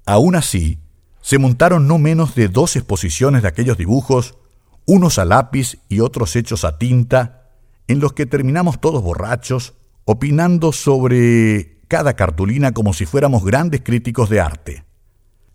Aún 0.06 0.34
así, 0.34 0.78
se 1.20 1.38
montaron 1.38 1.86
no 1.86 1.98
menos 1.98 2.34
de 2.34 2.48
dos 2.48 2.76
exposiciones 2.76 3.42
de 3.42 3.48
aquellos 3.48 3.76
dibujos, 3.76 4.38
unos 4.86 5.18
a 5.18 5.24
lápiz 5.24 5.78
y 5.88 6.00
otros 6.00 6.36
hechos 6.36 6.64
a 6.64 6.78
tinta, 6.78 7.50
en 7.88 8.00
los 8.00 8.12
que 8.12 8.26
terminamos 8.26 8.80
todos 8.80 9.02
borrachos, 9.02 9.74
opinando 10.04 10.72
sobre 10.72 11.80
cada 11.88 12.14
cartulina 12.14 12.72
como 12.72 12.92
si 12.92 13.06
fuéramos 13.06 13.44
grandes 13.44 13.82
críticos 13.82 14.28
de 14.30 14.40
arte. 14.40 14.84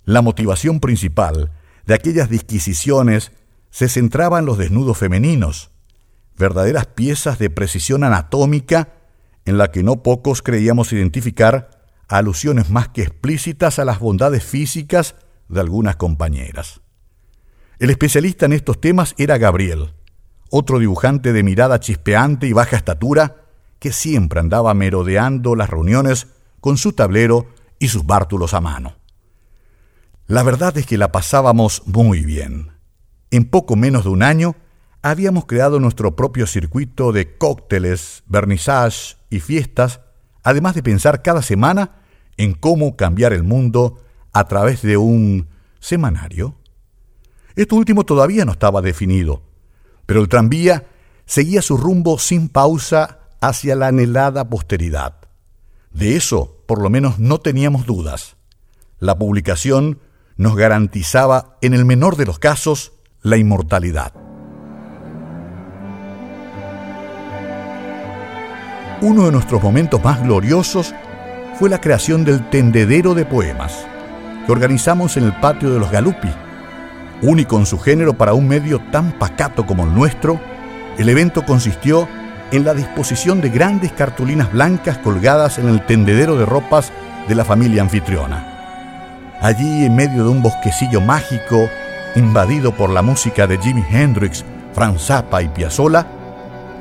La 0.03 0.21
motivación 0.21 0.79
principal 0.79 1.51
de 1.85 1.93
aquellas 1.93 2.29
disquisiciones 2.29 3.31
se 3.69 3.89
centraba 3.89 4.39
en 4.39 4.45
los 4.45 4.57
desnudos 4.57 4.97
femeninos, 4.97 5.71
verdaderas 6.37 6.85
piezas 6.87 7.39
de 7.39 7.49
precisión 7.49 8.03
anatómica 8.03 8.93
en 9.45 9.57
la 9.57 9.71
que 9.71 9.83
no 9.83 10.03
pocos 10.03 10.41
creíamos 10.41 10.93
identificar 10.93 11.69
alusiones 12.07 12.69
más 12.69 12.89
que 12.89 13.01
explícitas 13.01 13.79
a 13.79 13.85
las 13.85 13.99
bondades 13.99 14.43
físicas 14.43 15.15
de 15.49 15.59
algunas 15.59 15.95
compañeras. 15.95 16.81
El 17.79 17.91
especialista 17.91 18.47
en 18.47 18.53
estos 18.53 18.81
temas 18.81 19.13
era 19.19 19.37
Gabriel, 19.37 19.93
otro 20.49 20.79
dibujante 20.79 21.31
de 21.31 21.43
mirada 21.43 21.79
chispeante 21.79 22.47
y 22.47 22.53
baja 22.53 22.75
estatura, 22.75 23.43
que 23.77 23.91
siempre 23.91 24.39
andaba 24.39 24.73
merodeando 24.73 25.55
las 25.55 25.69
reuniones 25.69 26.25
con 26.59 26.77
su 26.77 26.93
tablero 26.93 27.45
y 27.77 27.89
sus 27.89 28.03
bártulos 28.03 28.55
a 28.55 28.61
mano. 28.61 28.95
La 30.25 30.41
verdad 30.41 30.75
es 30.79 30.87
que 30.87 30.97
la 30.97 31.11
pasábamos 31.11 31.83
muy 31.85 32.25
bien. 32.25 32.71
En 33.29 33.45
poco 33.45 33.75
menos 33.75 34.05
de 34.05 34.09
un 34.09 34.23
año 34.23 34.55
habíamos 35.03 35.45
creado 35.45 35.79
nuestro 35.79 36.15
propio 36.15 36.47
circuito 36.47 37.11
de 37.11 37.37
cócteles, 37.37 38.23
vernissage 38.25 39.17
y 39.29 39.39
fiestas, 39.39 40.01
además 40.41 40.73
de 40.73 40.81
pensar 40.81 41.21
cada 41.21 41.43
semana 41.43 42.01
en 42.37 42.55
cómo 42.55 42.95
cambiar 42.95 43.33
el 43.33 43.43
mundo 43.43 44.03
a 44.33 44.47
través 44.47 44.81
de 44.81 44.97
un 44.97 45.47
semanario. 45.79 46.55
Esto 47.57 47.75
último 47.75 48.05
todavía 48.05 48.45
no 48.45 48.51
estaba 48.51 48.83
definido, 48.83 49.41
pero 50.05 50.21
el 50.21 50.29
tranvía 50.29 50.85
seguía 51.25 51.63
su 51.63 51.75
rumbo 51.75 52.19
sin 52.19 52.49
pausa 52.49 53.21
hacia 53.41 53.75
la 53.75 53.87
anhelada 53.87 54.47
posteridad. 54.47 55.15
De 55.89 56.15
eso, 56.15 56.63
por 56.67 56.79
lo 56.79 56.91
menos, 56.91 57.17
no 57.17 57.39
teníamos 57.39 57.87
dudas. 57.87 58.37
La 58.99 59.17
publicación 59.17 59.99
nos 60.35 60.55
garantizaba, 60.55 61.57
en 61.61 61.73
el 61.73 61.83
menor 61.83 62.15
de 62.15 62.27
los 62.27 62.37
casos, 62.37 62.93
la 63.23 63.37
inmortalidad. 63.37 64.13
Uno 69.01 69.25
de 69.25 69.31
nuestros 69.31 69.63
momentos 69.63 70.03
más 70.03 70.21
gloriosos 70.21 70.93
fue 71.57 71.71
la 71.71 71.81
creación 71.81 72.23
del 72.23 72.51
tendedero 72.51 73.15
de 73.15 73.25
poemas, 73.25 73.87
que 74.45 74.51
organizamos 74.51 75.17
en 75.17 75.23
el 75.23 75.39
patio 75.39 75.71
de 75.71 75.79
los 75.79 75.89
Galupi. 75.89 76.29
Único 77.21 77.57
en 77.57 77.65
su 77.65 77.79
género 77.79 78.13
para 78.15 78.33
un 78.33 78.47
medio 78.47 78.79
tan 78.91 79.11
pacato 79.13 79.65
como 79.65 79.83
el 79.83 79.93
nuestro, 79.93 80.39
el 80.97 81.09
evento 81.09 81.45
consistió 81.45 82.07
en 82.51 82.63
la 82.63 82.73
disposición 82.73 83.41
de 83.41 83.49
grandes 83.49 83.91
cartulinas 83.91 84.51
blancas 84.51 84.97
colgadas 84.99 85.57
en 85.57 85.67
el 85.67 85.85
tendedero 85.85 86.37
de 86.37 86.45
ropas 86.45 86.91
de 87.27 87.35
la 87.35 87.43
familia 87.43 87.81
anfitriona. 87.81 89.37
Allí, 89.41 89.85
en 89.85 89.95
medio 89.95 90.23
de 90.23 90.29
un 90.29 90.41
bosquecillo 90.41 91.01
mágico, 91.01 91.69
invadido 92.15 92.75
por 92.75 92.89
la 92.89 93.01
música 93.01 93.47
de 93.47 93.57
Jimi 93.57 93.83
Hendrix, 93.89 94.43
Franz 94.73 95.07
Zappa 95.07 95.41
y 95.41 95.49
Piazzolla, 95.49 96.07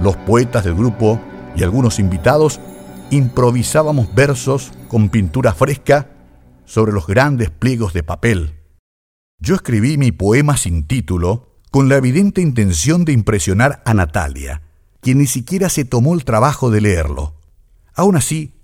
los 0.01 0.17
poetas 0.17 0.65
del 0.65 0.75
grupo 0.75 1.21
y 1.55 1.63
algunos 1.63 1.99
invitados 1.99 2.61
improvisábamos 3.11 4.15
versos 4.15 4.73
con 4.89 5.09
pintura 5.09 5.53
fresca 5.53 6.07
sobre 6.65 6.93
los 6.93 7.07
grandes 7.07 7.51
pliegos 7.51 7.93
de 7.93 8.03
papel. 8.03 8.56
Yo 9.39 9.55
escribí 9.55 9.99
mi 9.99 10.13
poema 10.13 10.57
sin 10.57 10.87
título 10.87 11.51
con 11.71 11.91
la 11.91 11.97
evidente 11.97 12.41
intención 12.41 13.05
de 13.05 13.13
impresionar 13.13 13.83
a 13.85 13.93
Natalia, 13.93 14.63
quien 15.01 15.19
ni 15.19 15.27
siquiera 15.27 15.69
se 15.69 15.85
tomó 15.85 16.15
el 16.15 16.25
trabajo 16.25 16.71
de 16.71 16.81
leerlo. 16.81 17.35
Aún 17.95 18.17
así, 18.17 18.55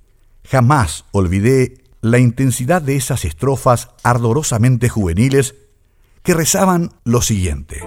jamás 0.45 1.05
olvidé 1.13 1.85
la 2.01 2.19
intensidad 2.19 2.81
de 2.81 2.97
esas 2.97 3.27
estrofas 3.27 3.91
ardorosamente 4.03 4.89
juveniles 4.89 5.57
que 6.23 6.33
rezaban 6.33 6.91
lo 7.05 7.21
siguiente. 7.21 7.83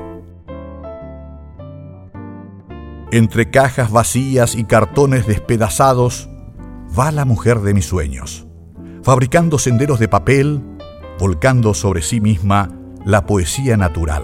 Entre 3.12 3.50
cajas 3.50 3.92
vacías 3.92 4.56
y 4.56 4.64
cartones 4.64 5.26
despedazados 5.26 6.30
va 6.98 7.12
la 7.12 7.26
mujer 7.26 7.62
de 7.62 7.74
mis 7.74 7.86
sueños, 7.86 8.46
fabricando 9.02 9.58
senderos 9.58 10.00
de 10.00 10.08
papel, 10.08 10.75
volcando 11.20 11.74
sobre 11.74 12.02
sí 12.02 12.20
misma 12.20 12.70
la 13.06 13.26
poesía 13.26 13.78
natural. 13.78 14.24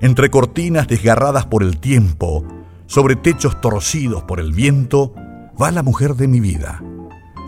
Entre 0.00 0.30
cortinas 0.30 0.88
desgarradas 0.88 1.46
por 1.46 1.62
el 1.62 1.78
tiempo, 1.78 2.44
sobre 2.86 3.16
techos 3.16 3.60
torcidos 3.60 4.22
por 4.24 4.40
el 4.40 4.52
viento, 4.52 5.14
va 5.60 5.70
la 5.70 5.82
mujer 5.82 6.14
de 6.14 6.28
mi 6.28 6.40
vida, 6.40 6.82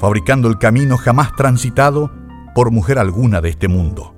fabricando 0.00 0.49
el 0.49 0.59
camino 0.59 0.97
jamás 0.97 1.35
transitado 1.37 2.11
por 2.55 2.71
mujer 2.71 2.99
alguna 2.99 3.40
de 3.40 3.50
este 3.50 3.69
mundo. 3.69 4.14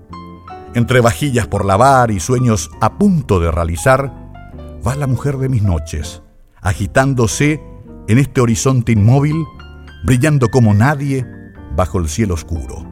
Entre 0.75 1.01
vajillas 1.01 1.49
por 1.49 1.65
lavar 1.65 2.11
y 2.11 2.21
sueños 2.21 2.71
a 2.81 2.99
punto 2.99 3.41
de 3.41 3.51
realizar, 3.51 4.15
va 4.87 4.95
la 4.95 5.07
mujer 5.07 5.39
de 5.39 5.49
mis 5.49 5.63
noches, 5.63 6.23
agitándose 6.61 7.63
en 8.07 8.19
este 8.19 8.41
horizonte 8.41 8.93
inmóvil, 8.93 9.45
brillando 10.05 10.49
como 10.49 10.73
nadie 10.73 11.27
bajo 11.77 11.99
el 11.99 12.09
cielo 12.09 12.35
oscuro. 12.35 12.90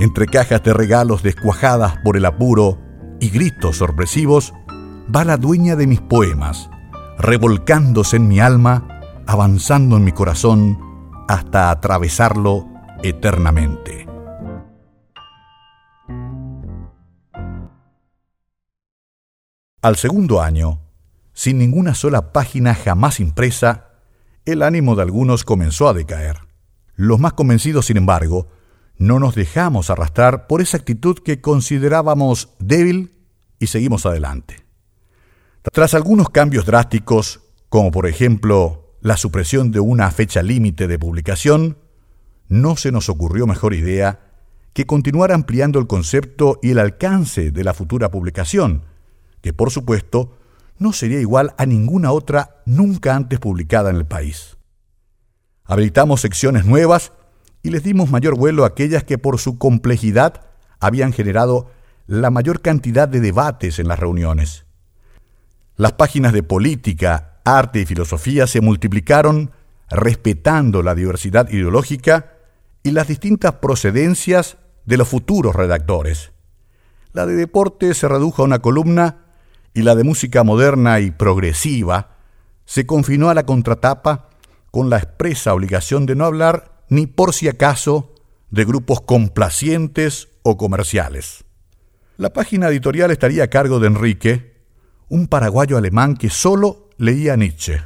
Entre 0.00 0.26
cajas 0.26 0.62
de 0.62 0.74
regalos 0.74 1.22
descuajadas 1.22 1.98
por 1.98 2.16
el 2.16 2.24
apuro 2.24 2.78
y 3.20 3.30
gritos 3.30 3.76
sorpresivos, 3.76 4.52
va 5.14 5.24
la 5.24 5.36
dueña 5.36 5.76
de 5.76 5.86
mis 5.86 6.00
poemas, 6.00 6.68
revolcándose 7.18 8.16
en 8.16 8.26
mi 8.26 8.40
alma, 8.40 9.00
avanzando 9.26 9.96
en 9.96 10.04
mi 10.04 10.12
corazón 10.12 10.78
hasta 11.28 11.70
atravesarlo 11.70 12.66
eternamente. 13.02 14.06
Al 19.80 19.96
segundo 19.96 20.40
año, 20.40 20.80
sin 21.34 21.58
ninguna 21.58 21.94
sola 21.94 22.32
página 22.32 22.74
jamás 22.74 23.20
impresa, 23.20 23.90
el 24.44 24.62
ánimo 24.62 24.96
de 24.96 25.02
algunos 25.02 25.44
comenzó 25.44 25.88
a 25.88 25.94
decaer. 25.94 26.38
Los 26.96 27.20
más 27.20 27.34
convencidos, 27.34 27.86
sin 27.86 27.98
embargo, 27.98 28.48
no 28.98 29.18
nos 29.18 29.34
dejamos 29.34 29.90
arrastrar 29.90 30.46
por 30.46 30.60
esa 30.60 30.76
actitud 30.76 31.18
que 31.18 31.40
considerábamos 31.40 32.50
débil 32.58 33.12
y 33.58 33.66
seguimos 33.66 34.06
adelante. 34.06 34.64
Tras 35.72 35.94
algunos 35.94 36.28
cambios 36.28 36.66
drásticos, 36.66 37.40
como 37.68 37.90
por 37.90 38.06
ejemplo 38.06 38.96
la 39.00 39.16
supresión 39.16 39.70
de 39.70 39.80
una 39.80 40.10
fecha 40.10 40.42
límite 40.42 40.86
de 40.86 40.98
publicación, 40.98 41.78
no 42.48 42.76
se 42.76 42.92
nos 42.92 43.08
ocurrió 43.08 43.46
mejor 43.46 43.74
idea 43.74 44.20
que 44.72 44.86
continuar 44.86 45.32
ampliando 45.32 45.78
el 45.78 45.86
concepto 45.86 46.58
y 46.62 46.70
el 46.70 46.78
alcance 46.78 47.50
de 47.50 47.64
la 47.64 47.74
futura 47.74 48.10
publicación, 48.10 48.84
que 49.40 49.52
por 49.52 49.70
supuesto 49.70 50.36
no 50.78 50.92
sería 50.92 51.20
igual 51.20 51.54
a 51.58 51.66
ninguna 51.66 52.12
otra 52.12 52.62
nunca 52.66 53.14
antes 53.14 53.38
publicada 53.38 53.90
en 53.90 53.96
el 53.96 54.06
país. 54.06 54.56
Habilitamos 55.64 56.20
secciones 56.20 56.66
nuevas 56.66 57.12
y 57.64 57.70
les 57.70 57.82
dimos 57.82 58.10
mayor 58.10 58.36
vuelo 58.36 58.62
a 58.62 58.68
aquellas 58.68 59.04
que 59.04 59.16
por 59.16 59.40
su 59.40 59.58
complejidad 59.58 60.42
habían 60.80 61.14
generado 61.14 61.70
la 62.06 62.30
mayor 62.30 62.60
cantidad 62.60 63.08
de 63.08 63.20
debates 63.20 63.78
en 63.78 63.88
las 63.88 63.98
reuniones. 63.98 64.66
Las 65.76 65.92
páginas 65.92 66.34
de 66.34 66.42
política, 66.42 67.40
arte 67.42 67.80
y 67.80 67.86
filosofía 67.86 68.46
se 68.46 68.60
multiplicaron 68.60 69.50
respetando 69.88 70.82
la 70.82 70.94
diversidad 70.94 71.48
ideológica 71.48 72.34
y 72.82 72.90
las 72.90 73.08
distintas 73.08 73.54
procedencias 73.54 74.58
de 74.84 74.98
los 74.98 75.08
futuros 75.08 75.56
redactores. 75.56 76.32
La 77.14 77.24
de 77.24 77.34
deporte 77.34 77.94
se 77.94 78.08
redujo 78.08 78.42
a 78.42 78.44
una 78.44 78.58
columna 78.58 79.24
y 79.72 79.82
la 79.82 79.94
de 79.94 80.04
música 80.04 80.44
moderna 80.44 81.00
y 81.00 81.12
progresiva 81.12 82.10
se 82.66 82.84
confinó 82.84 83.30
a 83.30 83.34
la 83.34 83.46
contratapa 83.46 84.28
con 84.70 84.90
la 84.90 84.98
expresa 84.98 85.54
obligación 85.54 86.04
de 86.04 86.14
no 86.14 86.26
hablar 86.26 86.73
ni 86.94 87.06
por 87.06 87.34
si 87.34 87.48
acaso 87.48 88.14
de 88.50 88.64
grupos 88.64 89.00
complacientes 89.00 90.28
o 90.42 90.56
comerciales. 90.56 91.44
La 92.16 92.32
página 92.32 92.68
editorial 92.68 93.10
estaría 93.10 93.44
a 93.44 93.48
cargo 93.48 93.80
de 93.80 93.88
Enrique, 93.88 94.54
un 95.08 95.26
paraguayo 95.26 95.76
alemán 95.76 96.16
que 96.16 96.30
solo 96.30 96.90
leía 96.96 97.36
Nietzsche 97.36 97.82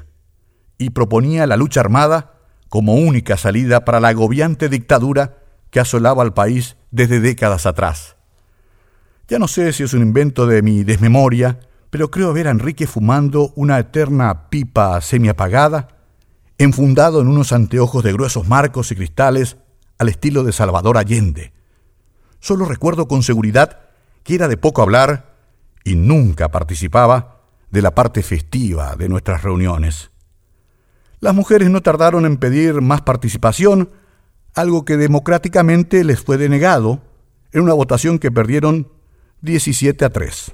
y 0.77 0.91
proponía 0.91 1.47
la 1.47 1.57
lucha 1.57 1.81
armada 1.81 2.35
como 2.69 2.95
única 2.95 3.37
salida 3.37 3.85
para 3.85 4.00
la 4.00 4.09
agobiante 4.09 4.69
dictadura 4.69 5.38
que 5.71 5.81
asolaba 5.81 6.23
al 6.23 6.35
país 6.35 6.77
desde 6.91 7.21
décadas 7.21 7.65
atrás. 7.65 8.17
Ya 9.29 9.38
no 9.38 9.49
sé 9.49 9.73
si 9.73 9.83
es 9.83 9.95
un 9.95 10.03
invento 10.03 10.47
de 10.47 10.62
mi 10.62 10.85
desmemoria 10.85 11.61
pero 11.91 12.11
creo 12.11 12.33
ver 12.33 12.49
a 12.49 12.50
Enrique 12.50 12.87
fumando 12.87 13.53
una 13.57 13.79
eterna 13.79 14.50
pipa 14.50 15.00
semiapagada, 15.00 15.88
enfundado 16.59 17.21
en 17.21 17.29
unos 17.29 17.53
anteojos 17.53 18.03
de 18.03 18.12
gruesos 18.12 18.49
marcos 18.49 18.91
y 18.91 18.97
cristales 18.97 19.57
al 19.97 20.09
estilo 20.09 20.43
de 20.43 20.53
Salvador 20.53 20.99
Allende. 20.99 21.53
Solo 22.41 22.65
recuerdo 22.65 23.07
con 23.09 23.23
seguridad 23.23 23.81
que 24.25 24.35
era 24.35 24.49
de 24.49 24.57
poco 24.57 24.83
hablar 24.83 25.37
y 25.85 25.94
nunca 25.94 26.51
participaba 26.51 27.42
de 27.71 27.83
la 27.83 27.94
parte 27.94 28.23
festiva 28.23 28.97
de 28.97 29.09
nuestras 29.09 29.42
reuniones. 29.42 30.11
Las 31.21 31.35
mujeres 31.35 31.71
no 31.71 31.81
tardaron 31.81 32.27
en 32.27 32.37
pedir 32.37 32.81
más 32.81 33.03
participación, 33.03 33.90
algo 34.55 34.85
que 34.85 34.97
democráticamente 34.97 36.05
les 36.05 36.21
fue 36.21 36.38
denegado 36.38 37.01
en 37.53 37.62
una 37.62 37.75
votación 37.75 38.18
que 38.18 38.31
perdieron 38.31 38.88
17 39.42 40.05
a 40.05 40.11
3. 40.11 40.53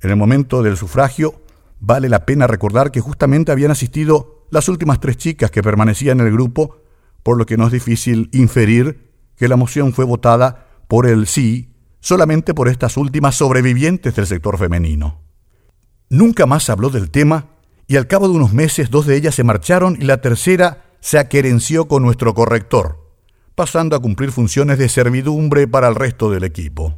En 0.00 0.10
el 0.10 0.16
momento 0.16 0.62
del 0.62 0.76
sufragio, 0.76 1.42
vale 1.80 2.08
la 2.08 2.24
pena 2.24 2.46
recordar 2.46 2.90
que 2.90 3.00
justamente 3.00 3.52
habían 3.52 3.70
asistido 3.70 4.37
las 4.50 4.68
últimas 4.68 5.00
tres 5.00 5.16
chicas 5.16 5.50
que 5.50 5.62
permanecían 5.62 6.20
en 6.20 6.26
el 6.26 6.32
grupo, 6.32 6.82
por 7.22 7.36
lo 7.36 7.46
que 7.46 7.56
no 7.56 7.66
es 7.66 7.72
difícil 7.72 8.30
inferir 8.32 9.12
que 9.36 9.48
la 9.48 9.56
moción 9.56 9.92
fue 9.92 10.04
votada 10.04 10.68
por 10.88 11.06
el 11.06 11.26
sí 11.26 11.74
solamente 12.00 12.54
por 12.54 12.68
estas 12.68 12.96
últimas 12.96 13.34
sobrevivientes 13.34 14.14
del 14.14 14.26
sector 14.26 14.58
femenino. 14.58 15.20
Nunca 16.10 16.46
más 16.46 16.70
habló 16.70 16.90
del 16.90 17.10
tema 17.10 17.50
y 17.86 17.96
al 17.96 18.06
cabo 18.06 18.28
de 18.28 18.34
unos 18.34 18.52
meses 18.52 18.90
dos 18.90 19.06
de 19.06 19.16
ellas 19.16 19.34
se 19.34 19.44
marcharon 19.44 19.96
y 20.00 20.04
la 20.04 20.20
tercera 20.20 20.84
se 21.00 21.18
aquerenció 21.18 21.88
con 21.88 22.02
nuestro 22.02 22.34
corrector, 22.34 23.14
pasando 23.54 23.96
a 23.96 24.00
cumplir 24.00 24.32
funciones 24.32 24.78
de 24.78 24.88
servidumbre 24.88 25.66
para 25.68 25.88
el 25.88 25.94
resto 25.94 26.30
del 26.30 26.44
equipo. 26.44 26.94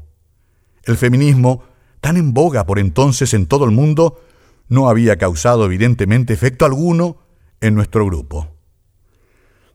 El 0.85 0.97
feminismo 0.97 1.65
tan 2.01 2.17
en 2.17 2.33
boga 2.33 2.67
por 2.67 2.79
entonces 2.79 3.35
en 3.35 3.47
todo 3.47 3.65
el 3.65 3.71
mundo, 3.71 4.21
no 4.69 4.89
había 4.89 5.17
causado 5.17 5.65
evidentemente 5.65 6.33
efecto 6.33 6.65
alguno 6.65 7.19
en 7.61 7.75
nuestro 7.75 8.07
grupo. 8.07 8.57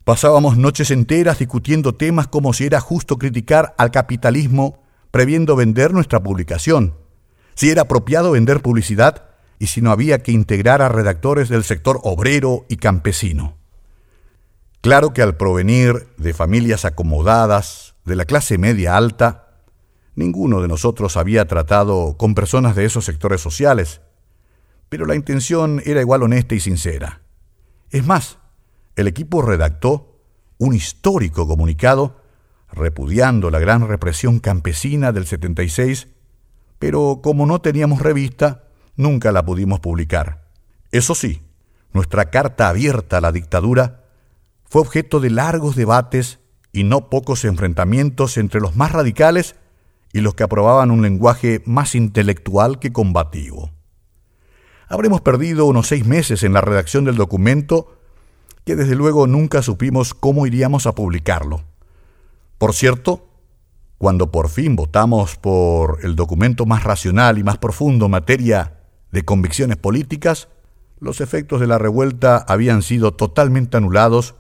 Pasábamos 0.03 0.57
noches 0.57 0.91
enteras 0.91 1.39
discutiendo 1.39 1.95
temas 1.95 2.27
como 2.27 2.53
si 2.53 2.65
era 2.65 2.79
justo 2.79 3.17
criticar 3.17 3.73
al 3.77 3.91
capitalismo 3.91 4.83
previendo 5.11 5.55
vender 5.55 5.93
nuestra 5.93 6.21
publicación, 6.21 6.95
si 7.55 7.69
era 7.69 7.83
apropiado 7.83 8.31
vender 8.31 8.61
publicidad 8.61 9.29
y 9.59 9.67
si 9.67 9.81
no 9.81 9.91
había 9.91 10.21
que 10.21 10.31
integrar 10.31 10.81
a 10.81 10.89
redactores 10.89 11.49
del 11.49 11.63
sector 11.63 11.99
obrero 12.03 12.65
y 12.69 12.77
campesino. 12.77 13.57
Claro 14.81 15.13
que 15.13 15.21
al 15.21 15.37
provenir 15.37 16.07
de 16.17 16.33
familias 16.33 16.85
acomodadas, 16.85 17.95
de 18.03 18.15
la 18.15 18.25
clase 18.25 18.57
media 18.57 18.97
alta, 18.97 19.45
Ninguno 20.15 20.61
de 20.61 20.69
nosotros 20.69 21.17
había 21.17 21.45
tratado 21.45 22.15
con 22.17 22.35
personas 22.35 22.75
de 22.75 22.85
esos 22.85 23.03
sectores 23.03 23.41
sociales, 23.41 24.01
pero 24.87 25.05
la 25.05 25.15
intención 25.15 25.81
era 25.85 25.99
igual 25.99 26.23
honesta 26.23 26.55
y 26.55 26.61
sincera. 26.61 27.21
Es 27.95 28.05
más, 28.05 28.39
el 28.97 29.07
equipo 29.07 29.41
redactó 29.41 30.19
un 30.57 30.75
histórico 30.75 31.47
comunicado 31.47 32.19
repudiando 32.69 33.49
la 33.49 33.59
gran 33.59 33.87
represión 33.87 34.39
campesina 34.39 35.13
del 35.13 35.25
76, 35.25 36.09
pero 36.77 37.21
como 37.23 37.45
no 37.45 37.61
teníamos 37.61 38.01
revista, 38.01 38.65
nunca 38.97 39.31
la 39.31 39.45
pudimos 39.45 39.79
publicar. 39.79 40.43
Eso 40.91 41.15
sí, 41.15 41.41
nuestra 41.93 42.25
carta 42.31 42.67
abierta 42.67 43.19
a 43.19 43.21
la 43.21 43.31
dictadura 43.31 44.03
fue 44.65 44.81
objeto 44.81 45.21
de 45.21 45.29
largos 45.29 45.77
debates 45.77 46.39
y 46.73 46.83
no 46.83 47.09
pocos 47.09 47.45
enfrentamientos 47.45 48.35
entre 48.35 48.59
los 48.59 48.75
más 48.75 48.91
radicales 48.91 49.55
y 50.11 50.19
los 50.19 50.35
que 50.35 50.43
aprobaban 50.43 50.91
un 50.91 51.01
lenguaje 51.01 51.63
más 51.65 51.95
intelectual 51.95 52.77
que 52.77 52.91
combativo. 52.91 53.71
Habremos 54.87 55.21
perdido 55.21 55.65
unos 55.65 55.87
seis 55.87 56.05
meses 56.05 56.43
en 56.43 56.53
la 56.53 56.61
redacción 56.61 57.05
del 57.05 57.15
documento 57.15 57.97
que 58.65 58.75
desde 58.75 58.95
luego 58.95 59.27
nunca 59.27 59.61
supimos 59.61 60.13
cómo 60.13 60.47
iríamos 60.47 60.85
a 60.87 60.93
publicarlo. 60.93 61.63
Por 62.57 62.73
cierto, 62.73 63.29
cuando 63.97 64.31
por 64.31 64.49
fin 64.49 64.75
votamos 64.75 65.37
por 65.37 65.99
el 66.03 66.15
documento 66.15 66.65
más 66.65 66.83
racional 66.83 67.37
y 67.37 67.43
más 67.43 67.57
profundo 67.57 68.05
en 68.05 68.11
materia 68.11 68.79
de 69.11 69.23
convicciones 69.23 69.77
políticas, 69.77 70.49
los 70.99 71.21
efectos 71.21 71.59
de 71.59 71.67
la 71.67 71.77
revuelta 71.77 72.37
habían 72.37 72.81
sido 72.81 73.13
totalmente 73.13 73.77
anulados 73.77 74.35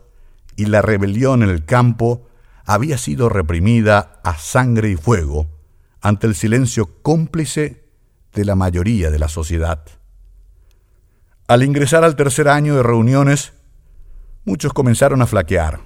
y 0.55 0.65
la 0.65 0.81
rebelión 0.81 1.43
en 1.43 1.49
el 1.49 1.65
campo 1.65 2.27
había 2.65 2.97
sido 2.97 3.29
reprimida 3.29 4.19
a 4.23 4.37
sangre 4.37 4.89
y 4.89 4.95
fuego 4.95 5.47
ante 6.01 6.27
el 6.27 6.35
silencio 6.35 7.01
cómplice 7.01 7.85
de 8.33 8.45
la 8.45 8.55
mayoría 8.55 9.11
de 9.11 9.19
la 9.19 9.27
sociedad. 9.27 9.85
Al 11.47 11.63
ingresar 11.63 12.03
al 12.03 12.15
tercer 12.15 12.47
año 12.47 12.75
de 12.75 12.83
reuniones, 12.83 13.53
muchos 14.45 14.73
comenzaron 14.73 15.21
a 15.21 15.27
flaquear. 15.27 15.81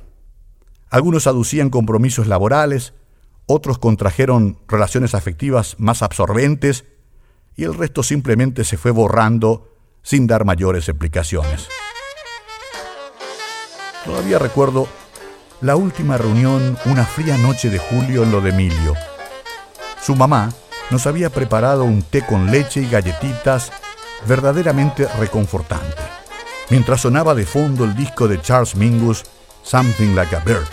Algunos 0.90 1.28
aducían 1.28 1.70
compromisos 1.70 2.28
laborales, 2.28 2.94
otros 3.46 3.78
contrajeron 3.78 4.60
relaciones 4.68 5.14
afectivas 5.14 5.76
más 5.78 6.02
absorbentes 6.02 6.86
y 7.56 7.64
el 7.64 7.74
resto 7.74 8.04
simplemente 8.04 8.64
se 8.64 8.78
fue 8.78 8.92
borrando 8.92 9.76
sin 10.02 10.28
dar 10.28 10.46
mayores 10.46 10.88
explicaciones. 10.88 11.68
Todavía 14.06 14.40
recuerdo 14.40 14.88
la 15.62 15.76
última 15.76 16.18
reunión 16.18 16.78
una 16.86 17.06
fría 17.06 17.38
noche 17.38 17.70
de 17.70 17.80
julio 17.80 18.24
en 18.24 18.32
lo 18.32 18.42
de 18.42 18.52
Emilio 18.52 18.96
su 20.02 20.16
mamá 20.16 20.52
nos 20.90 21.06
había 21.08 21.30
preparado 21.30 21.84
un 21.84 22.02
té 22.02 22.26
con 22.26 22.50
leche 22.50 22.82
y 22.82 22.90
galletitas 22.90 23.72
verdaderamente 24.28 25.08
reconfortante. 25.20 26.02
mientras 26.70 27.02
sonaba 27.02 27.34
de 27.34 27.46
fondo 27.46 27.84
el 27.84 27.96
disco 27.96 28.28
de 28.28 28.40
Charles 28.42 28.76
Mingus, 28.76 29.24
Something 29.64 30.14
Like 30.14 30.36
a 30.36 30.40
Bird, 30.40 30.68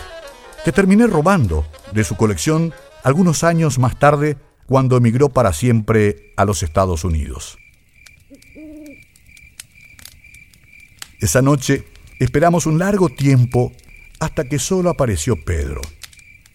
que 0.63 0.71
terminé 0.71 1.07
robando 1.07 1.65
de 1.91 2.03
su 2.03 2.15
colección 2.15 2.73
algunos 3.03 3.43
años 3.43 3.79
más 3.79 3.97
tarde 3.97 4.37
cuando 4.67 4.97
emigró 4.97 5.29
para 5.29 5.53
siempre 5.53 6.33
a 6.37 6.45
los 6.45 6.61
Estados 6.61 7.03
Unidos. 7.03 7.57
Esa 11.19 11.41
noche 11.41 11.85
esperamos 12.19 12.67
un 12.67 12.77
largo 12.77 13.09
tiempo 13.09 13.71
hasta 14.19 14.43
que 14.43 14.59
solo 14.59 14.89
apareció 14.89 15.43
Pedro. 15.43 15.81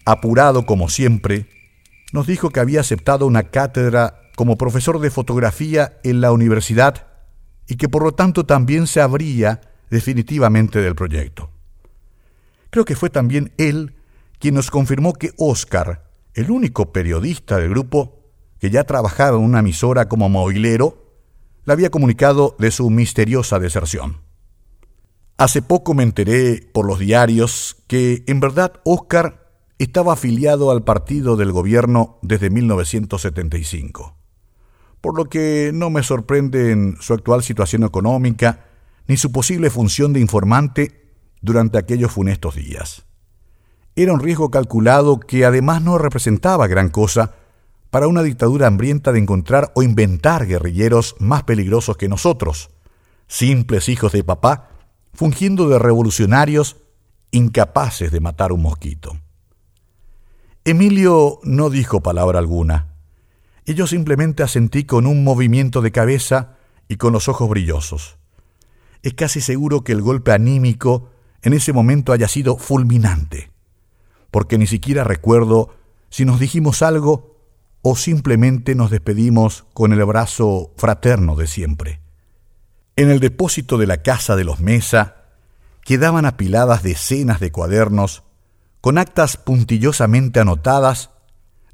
Apurado 0.05 0.65
como 0.65 0.89
siempre, 0.89 1.47
nos 2.13 2.27
dijo 2.27 2.49
que 2.49 2.59
había 2.59 2.81
aceptado 2.81 3.25
una 3.25 3.43
cátedra 3.43 4.22
como 4.35 4.57
profesor 4.57 4.99
de 4.99 5.11
fotografía 5.11 5.99
en 6.03 6.21
la 6.21 6.31
universidad 6.31 7.07
y 7.67 7.75
que 7.75 7.89
por 7.89 8.03
lo 8.03 8.13
tanto 8.13 8.45
también 8.45 8.87
se 8.87 9.01
abría 9.01 9.61
definitivamente 9.89 10.81
del 10.81 10.95
proyecto. 10.95 11.49
Creo 12.69 12.85
que 12.85 12.95
fue 12.95 13.09
también 13.09 13.53
él 13.57 13.95
quien 14.39 14.55
nos 14.55 14.71
confirmó 14.71 15.13
que 15.13 15.31
Oscar, 15.37 16.09
el 16.33 16.51
único 16.51 16.91
periodista 16.91 17.57
del 17.57 17.69
grupo, 17.69 18.19
que 18.59 18.69
ya 18.71 18.83
trabajaba 18.83 19.37
en 19.37 19.43
una 19.43 19.59
emisora 19.59 20.09
como 20.09 20.29
movilero, 20.29 21.11
le 21.65 21.73
había 21.73 21.91
comunicado 21.91 22.55
de 22.59 22.71
su 22.71 22.89
misteriosa 22.89 23.59
deserción. 23.59 24.21
Hace 25.37 25.61
poco 25.61 25.93
me 25.93 26.03
enteré 26.03 26.67
por 26.73 26.85
los 26.85 26.99
diarios 26.99 27.77
que 27.87 28.23
en 28.27 28.39
verdad 28.39 28.73
Oscar 28.83 29.51
estaba 29.77 30.13
afiliado 30.13 30.71
al 30.71 30.83
partido 30.83 31.35
del 31.35 31.51
gobierno 31.51 32.19
desde 32.21 32.49
1975 32.49 34.22
por 35.03 35.17
lo 35.17 35.25
que 35.25 35.71
no 35.73 35.89
me 35.89 36.01
sorprende 36.01 36.71
en 36.71 36.95
su 37.01 37.13
actual 37.13 37.43
situación 37.43 37.83
económica 37.83 38.67
ni 39.05 39.17
su 39.17 39.33
posible 39.33 39.69
función 39.69 40.13
de 40.13 40.21
informante 40.21 41.11
durante 41.41 41.77
aquellos 41.77 42.13
funestos 42.13 42.55
días. 42.55 43.05
Era 43.97 44.13
un 44.13 44.21
riesgo 44.21 44.49
calculado 44.49 45.19
que 45.19 45.43
además 45.43 45.81
no 45.81 45.97
representaba 45.97 46.67
gran 46.67 46.87
cosa 46.87 47.35
para 47.89 48.07
una 48.07 48.23
dictadura 48.23 48.67
hambrienta 48.67 49.11
de 49.11 49.19
encontrar 49.19 49.73
o 49.75 49.83
inventar 49.83 50.47
guerrilleros 50.47 51.17
más 51.19 51.43
peligrosos 51.43 51.97
que 51.97 52.07
nosotros, 52.07 52.69
simples 53.27 53.89
hijos 53.89 54.13
de 54.13 54.23
papá, 54.23 54.69
fungiendo 55.13 55.67
de 55.67 55.79
revolucionarios 55.79 56.77
incapaces 57.31 58.09
de 58.09 58.21
matar 58.21 58.53
un 58.53 58.61
mosquito. 58.61 59.17
Emilio 60.63 61.41
no 61.43 61.69
dijo 61.69 61.99
palabra 61.99 62.39
alguna 62.39 62.92
y 63.65 63.73
yo 63.73 63.87
simplemente 63.87 64.43
asentí 64.43 64.83
con 64.83 65.07
un 65.07 65.23
movimiento 65.23 65.81
de 65.81 65.91
cabeza 65.91 66.57
y 66.87 66.97
con 66.97 67.13
los 67.13 67.27
ojos 67.27 67.49
brillosos. 67.49 68.17
Es 69.01 69.13
casi 69.13 69.41
seguro 69.41 69.83
que 69.83 69.91
el 69.91 70.01
golpe 70.01 70.31
anímico 70.31 71.09
en 71.41 71.53
ese 71.53 71.73
momento 71.73 72.13
haya 72.13 72.27
sido 72.27 72.57
fulminante, 72.57 73.51
porque 74.31 74.57
ni 74.57 74.67
siquiera 74.67 75.03
recuerdo 75.03 75.75
si 76.09 76.25
nos 76.25 76.39
dijimos 76.39 76.81
algo 76.81 77.37
o 77.81 77.95
simplemente 77.95 78.75
nos 78.75 78.91
despedimos 78.91 79.65
con 79.73 79.91
el 79.91 80.01
abrazo 80.01 80.71
fraterno 80.77 81.35
de 81.35 81.47
siempre. 81.47 82.01
En 82.95 83.09
el 83.09 83.19
depósito 83.19 83.77
de 83.77 83.87
la 83.87 84.01
casa 84.03 84.35
de 84.35 84.43
los 84.43 84.59
Mesa 84.59 85.23
quedaban 85.83 86.25
apiladas 86.25 86.83
decenas 86.83 87.39
de 87.39 87.51
cuadernos 87.51 88.23
con 88.79 88.97
actas 88.97 89.37
puntillosamente 89.37 90.39
anotadas 90.39 91.09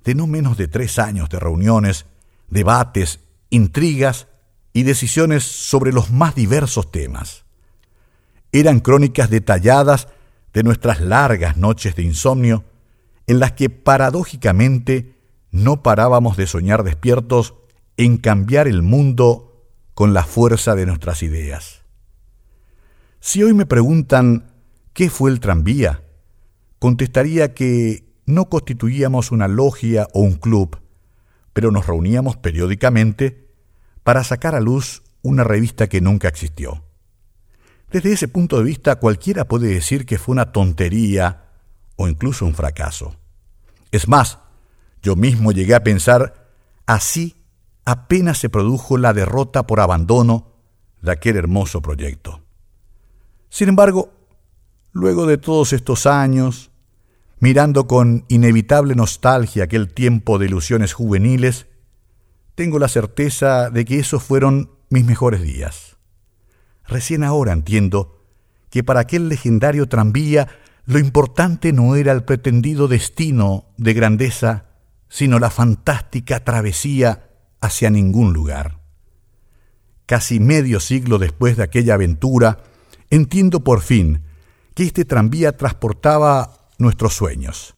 de 0.03 0.15
no 0.15 0.27
menos 0.27 0.57
de 0.57 0.67
tres 0.67 0.99
años 0.99 1.29
de 1.29 1.39
reuniones, 1.39 2.05
debates, 2.49 3.19
intrigas 3.49 4.27
y 4.73 4.83
decisiones 4.83 5.43
sobre 5.43 5.91
los 5.91 6.11
más 6.11 6.35
diversos 6.35 6.91
temas. 6.91 7.45
Eran 8.51 8.79
crónicas 8.79 9.29
detalladas 9.29 10.07
de 10.53 10.63
nuestras 10.63 11.01
largas 11.01 11.57
noches 11.57 11.95
de 11.95 12.03
insomnio, 12.03 12.63
en 13.27 13.39
las 13.39 13.51
que 13.51 13.69
paradójicamente 13.69 15.15
no 15.51 15.83
parábamos 15.83 16.37
de 16.37 16.47
soñar 16.47 16.83
despiertos 16.83 17.53
en 17.97 18.17
cambiar 18.17 18.67
el 18.67 18.81
mundo 18.81 19.67
con 19.93 20.13
la 20.13 20.23
fuerza 20.23 20.75
de 20.75 20.85
nuestras 20.85 21.21
ideas. 21.21 21.81
Si 23.19 23.43
hoy 23.43 23.53
me 23.53 23.65
preguntan 23.65 24.51
qué 24.93 25.09
fue 25.09 25.29
el 25.29 25.39
tranvía, 25.39 26.03
contestaría 26.79 27.53
que 27.53 28.08
no 28.29 28.45
constituíamos 28.45 29.31
una 29.31 29.47
logia 29.47 30.07
o 30.13 30.21
un 30.21 30.35
club, 30.35 30.79
pero 31.53 31.71
nos 31.71 31.87
reuníamos 31.87 32.37
periódicamente 32.37 33.49
para 34.03 34.23
sacar 34.23 34.55
a 34.55 34.59
luz 34.59 35.03
una 35.21 35.43
revista 35.43 35.87
que 35.87 35.99
nunca 35.99 36.27
existió. 36.27 36.83
Desde 37.91 38.13
ese 38.13 38.27
punto 38.27 38.57
de 38.57 38.63
vista 38.63 38.97
cualquiera 38.97 39.45
puede 39.45 39.67
decir 39.67 40.05
que 40.05 40.19
fue 40.19 40.33
una 40.33 40.51
tontería 40.51 41.45
o 41.95 42.07
incluso 42.07 42.45
un 42.45 42.53
fracaso. 42.53 43.15
Es 43.91 44.07
más, 44.07 44.37
yo 45.01 45.15
mismo 45.15 45.51
llegué 45.51 45.73
a 45.73 45.83
pensar, 45.83 46.51
así 46.85 47.43
apenas 47.83 48.37
se 48.37 48.49
produjo 48.49 48.97
la 48.99 49.13
derrota 49.13 49.65
por 49.65 49.79
abandono 49.79 50.53
de 51.01 51.11
aquel 51.11 51.35
hermoso 51.35 51.81
proyecto. 51.81 52.41
Sin 53.49 53.69
embargo, 53.69 54.13
luego 54.91 55.25
de 55.25 55.39
todos 55.39 55.73
estos 55.73 56.05
años, 56.05 56.68
mirando 57.39 57.87
con 57.87 58.25
inevitable 58.27 58.95
nostalgia 58.95 59.63
aquel 59.65 59.93
tiempo 59.93 60.37
de 60.37 60.47
ilusiones 60.47 60.93
juveniles, 60.93 61.67
tengo 62.55 62.79
la 62.79 62.89
certeza 62.89 63.69
de 63.69 63.85
que 63.85 63.99
esos 63.99 64.21
fueron 64.21 64.71
mis 64.89 65.05
mejores 65.05 65.41
días. 65.41 65.97
Recién 66.85 67.23
ahora 67.23 67.53
entiendo 67.53 68.25
que 68.69 68.83
para 68.83 69.01
aquel 69.01 69.29
legendario 69.29 69.87
tranvía 69.87 70.47
lo 70.85 70.97
importante 70.97 71.71
no 71.71 71.95
era 71.95 72.11
el 72.11 72.23
pretendido 72.23 72.87
destino 72.87 73.65
de 73.77 73.93
grandeza, 73.93 74.65
sino 75.07 75.37
la 75.37 75.51
fantástica 75.51 76.43
travesía 76.43 77.29
hacia 77.61 77.89
ningún 77.89 78.33
lugar. 78.33 78.79
Casi 80.07 80.39
medio 80.39 80.79
siglo 80.79 81.19
después 81.19 81.57
de 81.57 81.63
aquella 81.63 81.93
aventura, 81.93 82.63
entiendo 83.11 83.63
por 83.63 83.81
fin 83.81 84.23
que 84.73 84.83
este 84.83 85.05
tranvía 85.05 85.55
transportaba 85.55 86.58
nuestros 86.79 87.13
sueños. 87.13 87.75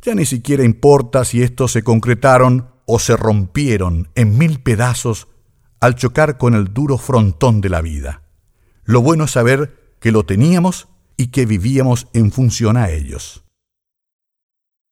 Ya 0.00 0.14
ni 0.14 0.26
siquiera 0.26 0.64
importa 0.64 1.24
si 1.24 1.42
estos 1.42 1.72
se 1.72 1.82
concretaron 1.82 2.70
o 2.86 2.98
se 2.98 3.16
rompieron 3.16 4.08
en 4.14 4.38
mil 4.38 4.60
pedazos 4.60 5.28
al 5.80 5.96
chocar 5.96 6.38
con 6.38 6.54
el 6.54 6.72
duro 6.72 6.98
frontón 6.98 7.60
de 7.60 7.68
la 7.68 7.80
vida. 7.80 8.22
Lo 8.84 9.02
bueno 9.02 9.24
es 9.24 9.32
saber 9.32 9.96
que 10.00 10.12
lo 10.12 10.24
teníamos 10.24 10.88
y 11.16 11.28
que 11.28 11.46
vivíamos 11.46 12.08
en 12.12 12.32
función 12.32 12.76
a 12.76 12.90
ellos. 12.90 13.44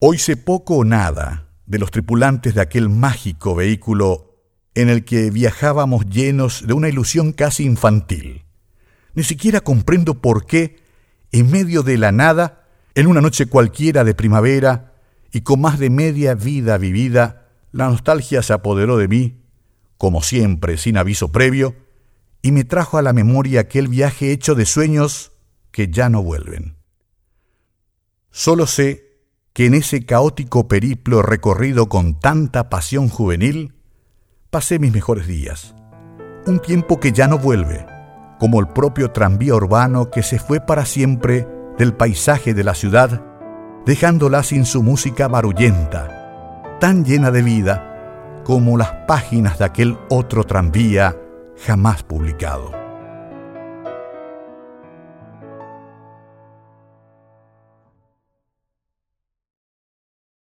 Hoy 0.01 0.19
sé 0.19 0.37
poco 0.37 0.77
o 0.77 0.85
nada 0.85 1.49
de 1.67 1.79
los 1.79 1.91
tripulantes 1.91 2.55
de 2.55 2.61
aquel 2.61 2.89
mágico 2.89 3.55
vehículo 3.55 4.31
en 4.75 4.89
el 4.89 5.05
que 5.05 5.31
viajábamos 5.31 6.07
llenos 6.07 6.67
de 6.67 6.73
una 6.73 6.89
ilusión 6.89 7.33
casi 7.33 7.65
infantil. 7.65 8.45
Ni 9.15 9.25
siquiera 9.25 9.61
comprendo 9.61 10.21
por 10.21 10.47
qué, 10.47 10.83
en 11.33 11.51
medio 11.51 11.83
de 11.83 11.99
la 11.99 12.13
nada, 12.13 12.60
en 12.95 13.07
una 13.07 13.21
noche 13.21 13.47
cualquiera 13.47 14.05
de 14.05 14.15
primavera 14.15 14.95
y 15.33 15.43
con 15.43 15.61
más 15.61 15.79
de 15.79 15.91
media 15.91 16.35
vida 16.35 16.77
vivida, 16.79 17.49
la 17.73 17.89
nostalgia 17.89 18.43
se 18.43 18.53
apoderó 18.53 18.97
de 18.97 19.09
mí, 19.09 19.45
como 19.97 20.23
siempre, 20.23 20.77
sin 20.77 20.97
aviso 20.97 21.31
previo, 21.31 21.77
y 22.43 22.53
me 22.53 22.65
trajo 22.65 22.99
a 22.99 23.03
la 23.03 23.13
memoria 23.13 23.61
aquel 23.61 23.89
viaje 23.89 24.33
hecho 24.33 24.55
de 24.55 24.67
sueños 24.67 25.33
que 25.71 25.89
ya 25.89 26.09
no 26.09 26.23
vuelven. 26.23 26.77
Solo 28.31 28.67
sé 28.67 29.19
que 29.53 29.67
en 29.67 29.75
ese 29.75 30.05
caótico 30.05 30.69
periplo 30.69 31.23
recorrido 31.23 31.89
con 31.89 32.19
tanta 32.19 32.71
pasión 32.71 33.09
juvenil, 33.09 33.75
pasé 34.51 34.79
mis 34.79 34.93
mejores 34.93 35.27
días, 35.27 35.75
un 36.47 36.61
tiempo 36.61 36.99
que 36.99 37.13
ya 37.13 37.29
no 37.29 37.39
vuelve, 37.39 37.87
como 38.39 38.59
el 38.59 38.69
propio 38.69 39.11
tranvía 39.11 39.55
urbano 39.55 40.11
que 40.11 40.23
se 40.23 40.39
fue 40.39 40.61
para 40.61 40.87
siempre 40.87 41.47
del 41.81 41.95
paisaje 41.95 42.53
de 42.53 42.63
la 42.63 42.75
ciudad, 42.75 43.23
dejándola 43.87 44.43
sin 44.43 44.67
su 44.67 44.83
música 44.83 45.29
barullenta, 45.29 46.77
tan 46.79 47.07
llena 47.07 47.31
de 47.31 47.41
vida 47.41 48.43
como 48.45 48.77
las 48.77 48.91
páginas 49.09 49.59
de 49.59 49.65
aquel 49.65 49.97
otro 50.11 50.45
tranvía 50.45 51.17
jamás 51.65 52.03
publicado. 52.03 52.80